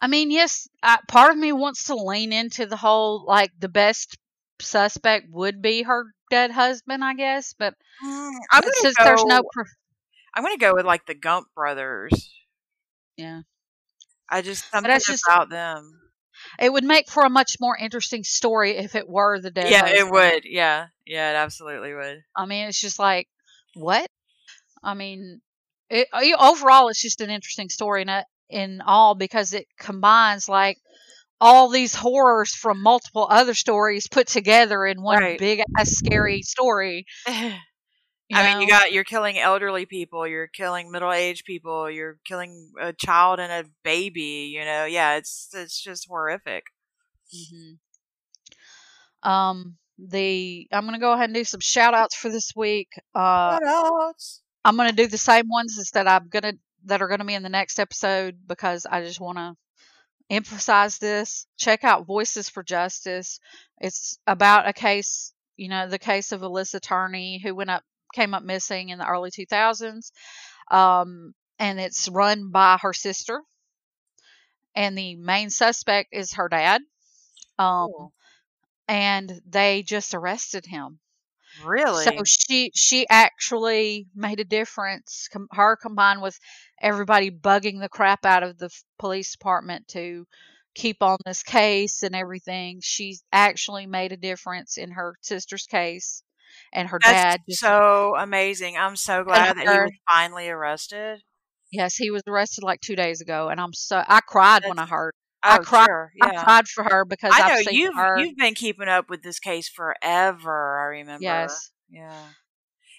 I 0.00 0.06
mean, 0.06 0.30
yes, 0.30 0.68
I, 0.82 0.98
part 1.08 1.32
of 1.32 1.36
me 1.36 1.52
wants 1.52 1.84
to 1.84 1.96
lean 1.96 2.32
into 2.32 2.64
the 2.66 2.76
whole 2.76 3.24
like 3.26 3.50
the 3.58 3.68
best 3.68 4.16
suspect 4.60 5.26
would 5.30 5.60
be 5.60 5.82
her 5.82 6.04
dead 6.30 6.52
husband, 6.52 7.04
I 7.04 7.14
guess, 7.14 7.54
but 7.58 7.74
Mm, 8.04 8.30
I'm 8.52 8.62
but 8.62 8.74
since 8.76 8.96
go. 8.96 9.04
there's 9.04 9.24
no 9.24 9.42
proof, 9.52 9.68
I'm 10.34 10.42
gonna 10.44 10.58
go 10.58 10.74
with 10.74 10.86
like 10.86 11.06
the 11.06 11.14
Gump 11.14 11.48
brothers. 11.54 12.30
yeah, 13.16 13.40
I 14.30 14.42
just 14.42 14.70
something 14.70 14.92
just- 14.92 15.24
about 15.26 15.48
them. 15.50 15.98
it 16.60 16.70
would 16.72 16.84
make 16.84 17.10
for 17.10 17.24
a 17.24 17.30
much 17.30 17.56
more 17.58 17.76
interesting 17.76 18.22
story 18.22 18.76
if 18.76 18.94
it 18.94 19.08
were 19.08 19.40
the 19.40 19.50
dead. 19.50 19.70
yeah, 19.70 19.88
it 19.88 20.08
would. 20.10 20.44
Yeah, 20.44 20.88
yeah, 21.06 21.30
it 21.32 21.36
absolutely 21.36 21.94
would. 21.94 22.22
I 22.36 22.44
mean, 22.46 22.68
it's 22.68 22.80
just 22.80 22.98
like 22.98 23.26
what? 23.74 24.06
I 24.86 24.94
mean, 24.94 25.42
it, 25.90 26.08
uh, 26.12 26.22
overall, 26.40 26.88
it's 26.88 27.02
just 27.02 27.20
an 27.22 27.30
interesting 27.30 27.70
story 27.70 28.02
in, 28.02 28.10
in 28.50 28.82
all 28.82 29.14
because 29.16 29.54
it 29.54 29.66
combines 29.78 30.48
like 30.48 30.78
all 31.40 31.68
these 31.70 31.94
horrors 31.94 32.54
from 32.54 32.82
multiple 32.82 33.26
other 33.30 33.54
stories 33.54 34.08
put 34.08 34.28
together 34.28 34.86
in 34.86 35.02
one 35.02 35.22
Right. 35.22 35.38
big 35.38 35.62
ass 35.78 35.90
scary 35.92 36.42
story. 36.42 37.06
You 38.28 38.38
I 38.38 38.44
mean, 38.44 38.60
you 38.60 38.68
got 38.68 38.92
you're 38.92 39.04
killing 39.04 39.38
elderly 39.38 39.86
people, 39.86 40.26
you're 40.26 40.48
killing 40.48 40.90
middle 40.90 41.12
aged 41.12 41.44
people, 41.44 41.90
you're 41.90 42.18
killing 42.24 42.72
a 42.80 42.92
child 42.92 43.40
and 43.40 43.52
a 43.52 43.70
baby. 43.84 44.52
You 44.54 44.64
know, 44.64 44.84
yeah, 44.86 45.16
it's 45.16 45.48
it's 45.54 45.80
just 45.82 46.06
horrific. 46.08 46.64
Mhm. 47.32 47.78
Um, 49.22 49.76
the 49.98 50.68
I'm 50.72 50.84
gonna 50.84 50.98
go 50.98 51.12
ahead 51.12 51.26
and 51.26 51.34
do 51.34 51.44
some 51.44 51.60
shout 51.60 51.94
outs 51.94 52.16
for 52.16 52.28
this 52.30 52.52
week. 52.56 52.88
Uh, 53.14 53.58
What 53.58 53.66
else? 53.66 54.42
I'm 54.66 54.76
gonna 54.76 54.92
do 54.92 55.06
the 55.06 55.18
same 55.18 55.48
ones 55.48 55.78
as 55.78 55.92
that 55.92 56.08
I'm 56.08 56.28
gonna 56.28 56.54
that 56.86 57.00
are 57.02 57.08
gonna 57.08 57.24
be 57.24 57.34
in 57.34 57.44
the 57.44 57.48
next 57.48 57.78
episode 57.78 58.36
because 58.48 58.84
I 58.86 59.02
just 59.02 59.20
want 59.20 59.38
to 59.38 59.54
emphasize 60.30 60.98
this. 60.98 61.46
Check 61.56 61.84
out 61.84 62.06
Voices 62.06 62.48
for 62.48 62.62
Justice. 62.64 63.40
It's 63.80 64.18
about 64.26 64.68
a 64.68 64.72
case, 64.72 65.32
you 65.56 65.68
know, 65.68 65.88
the 65.88 65.98
case 66.00 66.32
of 66.32 66.40
Alyssa 66.42 66.80
Turney 66.80 67.38
who 67.38 67.54
went 67.54 67.70
up 67.70 67.84
came 68.14 68.34
up 68.34 68.42
missing 68.42 68.88
in 68.90 68.98
the 68.98 69.06
early 69.06 69.30
2000s. 69.30 70.12
Um, 70.70 71.34
and 71.60 71.80
it's 71.80 72.08
run 72.08 72.50
by 72.50 72.78
her 72.80 72.92
sister. 72.92 73.42
And 74.76 74.96
the 74.96 75.16
main 75.16 75.50
suspect 75.50 76.10
is 76.12 76.34
her 76.34 76.48
dad. 76.48 76.82
Um, 77.58 77.88
Cool. 77.92 78.12
and 78.88 79.42
they 79.46 79.82
just 79.82 80.14
arrested 80.14 80.66
him. 80.66 81.00
Really? 81.64 82.04
So 82.04 82.22
she 82.24 82.70
she 82.74 83.06
actually 83.08 84.06
made 84.14 84.40
a 84.40 84.44
difference. 84.44 85.28
Com- 85.32 85.48
her 85.52 85.76
combined 85.76 86.22
with 86.22 86.38
everybody 86.80 87.30
bugging 87.30 87.80
the 87.80 87.88
crap 87.88 88.24
out 88.24 88.42
of 88.42 88.58
the 88.58 88.66
f- 88.66 88.84
police 88.98 89.32
department 89.32 89.88
to 89.88 90.26
keep 90.74 91.02
on 91.02 91.16
this 91.24 91.42
case 91.42 92.02
and 92.02 92.14
everything. 92.14 92.80
She 92.82 93.16
actually 93.32 93.86
made 93.86 94.12
a 94.12 94.16
difference 94.16 94.76
in 94.76 94.90
her 94.92 95.16
sister's 95.22 95.66
case, 95.66 96.22
and 96.72 96.88
her 96.88 96.98
That's 97.02 97.22
dad. 97.22 97.40
Just, 97.48 97.60
so 97.60 98.14
amazing. 98.16 98.76
I'm 98.76 98.96
so 98.96 99.24
glad 99.24 99.56
that 99.56 99.62
he 99.62 99.78
was 99.78 99.92
finally 100.08 100.48
arrested. 100.48 101.20
yes, 101.72 101.96
he 101.96 102.10
was 102.10 102.22
arrested 102.26 102.62
like 102.64 102.80
two 102.80 102.96
days 102.96 103.20
ago, 103.20 103.48
and 103.48 103.60
I'm 103.60 103.72
so 103.72 104.02
I 104.06 104.20
cried 104.20 104.62
when 104.66 104.78
I 104.78 104.86
heard. 104.86 105.12
Oh, 105.44 105.50
I 105.50 105.58
cried. 105.58 105.86
sure. 105.86 106.12
I 106.22 106.42
cried 106.42 106.68
for 106.68 106.84
her 106.84 107.04
because 107.04 107.32
I 107.34 107.48
know 107.48 107.62
seen 107.62 107.74
you've 107.78 107.94
her. 107.94 108.18
you've 108.18 108.36
been 108.36 108.54
keeping 108.54 108.88
up 108.88 109.08
with 109.10 109.22
this 109.22 109.38
case 109.38 109.68
forever. 109.68 110.78
I 110.80 110.84
remember. 110.98 111.22
yes. 111.22 111.70
Yeah. 111.88 112.10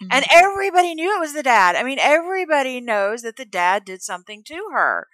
Mhm. 0.02 0.08
And 0.12 0.26
everybody 0.32 0.94
knew 0.96 1.16
it 1.16 1.20
was 1.20 1.34
the 1.34 1.44
dad. 1.44 1.76
I 1.76 1.84
mean, 1.84 1.98
everybody 2.00 2.80
knows 2.80 3.24
that 3.24 3.36
the 3.36 3.46
dad 3.46 3.84
did 3.84 4.02
something 4.02 4.44
to 4.46 4.70
her. 4.74 5.08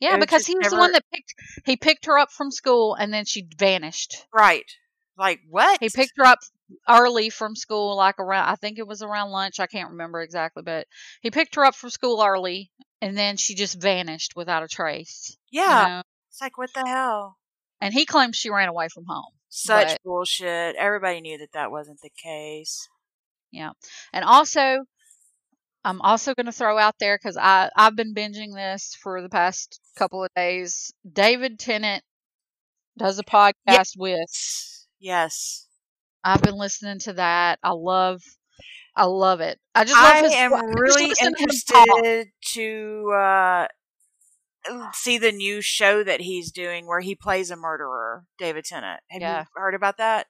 Yeah, 0.00 0.16
was 0.16 0.20
because 0.24 0.40
just 0.40 0.48
he 0.48 0.56
was 0.56 0.70
the 0.70 0.78
one 0.78 0.92
that 0.92 1.04
picked 1.12 1.34
he 1.66 1.76
picked 1.76 2.06
her 2.06 2.18
up 2.18 2.32
from 2.32 2.50
school 2.50 2.94
and 2.94 3.12
then 3.12 3.26
she 3.26 3.46
vanished. 3.58 4.24
Right. 4.34 4.64
Like 5.18 5.40
what? 5.48 5.78
He 5.80 5.90
picked 5.90 6.14
her 6.16 6.24
up 6.24 6.38
early 6.88 7.28
from 7.28 7.54
school, 7.54 7.96
like 7.96 8.18
around 8.18 8.48
I 8.48 8.54
think 8.56 8.78
it 8.78 8.86
was 8.86 9.02
around 9.02 9.30
lunch. 9.30 9.60
I 9.60 9.66
can't 9.66 9.90
remember 9.90 10.22
exactly, 10.22 10.62
but 10.62 10.86
he 11.20 11.30
picked 11.30 11.54
her 11.56 11.64
up 11.66 11.74
from 11.74 11.90
school 11.90 12.22
early 12.24 12.70
and 13.02 13.16
then 13.18 13.36
she 13.36 13.54
just 13.54 13.80
vanished 13.80 14.32
without 14.34 14.62
a 14.62 14.68
trace. 14.68 15.36
you 15.50 15.60
Yeah. 15.60 15.86
know? 15.86 16.02
It's 16.40 16.42
like 16.46 16.56
what 16.56 16.70
the 16.74 16.88
hell? 16.88 17.36
And 17.82 17.92
he 17.92 18.06
claims 18.06 18.34
she 18.36 18.48
ran 18.48 18.68
away 18.68 18.88
from 18.88 19.04
home. 19.06 19.32
Such 19.50 19.88
But- 19.88 20.02
bullshit. 20.04 20.74
Everybody 20.76 21.20
knew 21.20 21.36
that 21.36 21.52
that 21.52 21.70
wasn't 21.70 22.00
the 22.00 22.08
case. 22.22 22.88
Yeah. 23.50 23.72
And 24.14 24.24
also 24.24 24.84
I'm 25.84 26.00
also 26.00 26.34
going 26.34 26.46
to 26.46 26.52
throw 26.52 26.78
out 26.78 26.94
there 26.98 27.18
I 27.36 27.68
I've 27.76 27.94
been 27.96 28.14
binging 28.14 28.54
this 28.54 28.96
for 29.02 29.20
the 29.20 29.28
past 29.28 29.80
couple 29.96 30.24
of 30.24 30.30
days. 30.34 30.92
David 31.10 31.58
Tennant 31.58 32.02
does 32.96 33.18
a 33.18 33.22
podcast 33.24 33.92
with 33.98 34.86
Yes. 34.98 35.66
I've 36.24 36.42
been 36.42 36.56
listening 36.56 37.00
to 37.00 37.14
that. 37.14 37.58
I 37.62 37.72
love, 37.72 38.22
I 38.96 39.04
love 39.04 39.40
it. 39.40 39.58
I 39.74 39.84
just 39.84 39.94
love 39.94 40.12
I 40.12 40.20
his. 40.22 40.32
am 40.34 40.52
really 40.74 41.12
interested 41.22 42.26
to 42.52 43.12
uh, 43.14 43.66
see 44.92 45.18
the 45.18 45.32
new 45.32 45.60
show 45.60 46.02
that 46.04 46.20
he's 46.20 46.50
doing 46.52 46.86
where 46.86 47.00
he 47.00 47.14
plays 47.14 47.50
a 47.50 47.56
murderer, 47.56 48.24
David 48.38 48.64
Tennant. 48.64 49.00
Have 49.10 49.22
Yeah. 49.22 49.40
you 49.40 49.46
heard 49.54 49.74
about 49.74 49.96
that? 49.98 50.26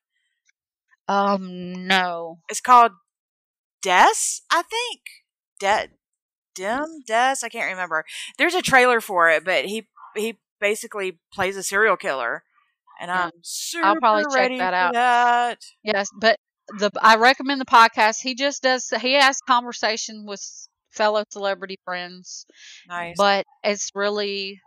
Um, 1.09 1.87
no. 1.87 2.39
It's 2.49 2.61
called 2.61 2.93
Des, 3.83 4.41
I 4.51 4.63
think. 4.63 5.01
De- 5.59 5.89
Dim 6.55 7.03
Des, 7.07 7.37
I 7.43 7.49
can't 7.51 7.71
remember. 7.71 8.05
There's 8.39 8.55
a 8.55 8.63
trailer 8.63 9.01
for 9.01 9.29
it, 9.31 9.45
but 9.45 9.65
he 9.67 9.89
he 10.17 10.39
basically 10.61 11.19
plays 11.33 11.57
a 11.57 11.63
serial 11.63 11.97
killer, 11.97 12.43
and 13.01 13.11
I'm 13.11 13.31
super 13.43 13.87
I'll 13.87 13.97
probably 13.97 14.25
check 14.35 14.59
that 14.59 14.75
out. 14.75 14.93
that. 14.95 15.59
Yes, 15.83 16.09
but 16.19 16.39
the 16.79 16.91
I 17.01 17.17
recommend 17.17 17.61
the 17.61 17.65
podcast. 17.67 18.17
He 18.23 18.35
just 18.35 18.63
does. 18.63 18.93
He 19.01 19.15
has 19.15 19.39
conversation 19.41 20.25
with 20.27 20.43
fellow 20.91 21.25
celebrity 21.31 21.79
friends, 21.85 22.47
Nice. 22.87 23.19
but 23.19 23.47
it's 23.65 23.91
really 23.95 24.61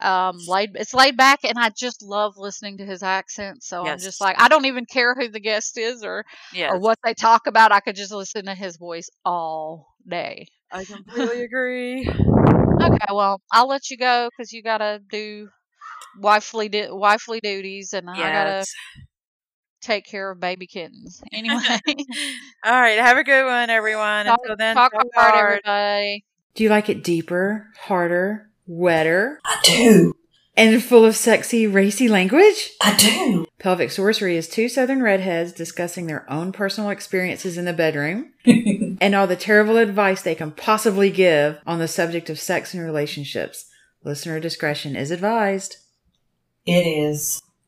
um 0.00 0.44
laid. 0.46 0.70
It's 0.76 0.94
laid 0.94 1.16
back, 1.16 1.40
and 1.44 1.58
I 1.58 1.70
just 1.70 2.02
love 2.02 2.34
listening 2.36 2.78
to 2.78 2.86
his 2.86 3.02
accent. 3.02 3.62
So 3.64 3.86
I'm 3.86 4.00
just 4.00 4.20
like, 4.20 4.40
I 4.40 4.48
don't 4.48 4.66
even 4.66 4.86
care 4.86 5.14
who 5.14 5.28
the 5.28 5.40
guest 5.40 5.78
is 5.78 6.04
or 6.04 6.24
yes, 6.50 6.72
or 6.72 6.78
what 6.78 6.98
they 7.04 7.14
talk 7.14 7.46
about. 7.46 7.72
I 7.72 7.80
could 7.80 7.96
just 7.96 8.12
listen 8.12 8.46
to 8.46 8.54
his 8.54 8.76
voice 8.76 9.10
all 9.24 9.94
day. 10.08 10.46
I 10.70 10.84
completely 10.84 11.42
agree. 11.42 12.08
Okay, 12.82 13.12
well, 13.12 13.40
I'll 13.52 13.68
let 13.68 13.90
you 13.90 13.96
go 13.96 14.28
because 14.30 14.52
you 14.52 14.62
gotta 14.62 15.00
do 15.10 15.48
wifely 16.16 16.68
du- 16.68 16.94
wifely 16.94 17.40
duties, 17.40 17.92
and 17.94 18.10
I 18.10 18.30
gotta 18.30 18.66
Yes. 18.66 18.74
Take 19.84 20.04
care 20.06 20.30
of 20.30 20.40
baby 20.40 20.66
kittens. 20.66 21.22
Anyway, 21.32 21.56
All 22.64 22.72
right. 22.80 22.98
Have 22.98 23.16
a 23.18 23.24
good 23.24 23.44
one, 23.44 23.70
everyone. 23.70 24.26
talk, 24.26 24.40
Until 24.42 24.56
then, 24.56 24.74
talk 24.76 24.92
talk 24.92 25.06
hard, 25.14 25.34
hard. 25.34 25.60
everybody. 25.66 26.24
Do 26.54 26.64
you 26.64 26.70
like 26.70 26.88
it 26.88 27.02
deeper, 27.04 27.68
harder, 27.78 28.48
wetter, 28.66 29.40
I 29.44 29.60
do. 29.64 30.14
and 30.56 30.82
full 30.82 31.04
of 31.04 31.16
sexy, 31.16 31.66
racy 31.66 32.08
language? 32.08 32.70
I 32.80 32.96
do. 32.96 33.46
Pelvic 33.58 33.90
Sorcery 33.90 34.36
is 34.36 34.48
two 34.48 34.68
southern 34.68 35.02
redheads 35.02 35.52
discussing 35.52 36.06
their 36.06 36.30
own 36.30 36.52
personal 36.52 36.90
experiences 36.90 37.58
in 37.58 37.64
the 37.64 37.72
bedroom 37.72 38.32
and 38.46 39.14
all 39.14 39.26
the 39.26 39.36
terrible 39.36 39.78
advice 39.78 40.22
they 40.22 40.34
can 40.36 40.52
possibly 40.52 41.10
give 41.10 41.58
on 41.66 41.78
the 41.80 41.88
subject 41.88 42.30
of 42.30 42.38
sex 42.38 42.72
and 42.74 42.82
relationships. 42.84 43.66
Listener 44.04 44.38
discretion 44.38 44.94
is 44.96 45.10
advised. 45.10 45.78
it 46.66 46.86
is. 46.86 47.42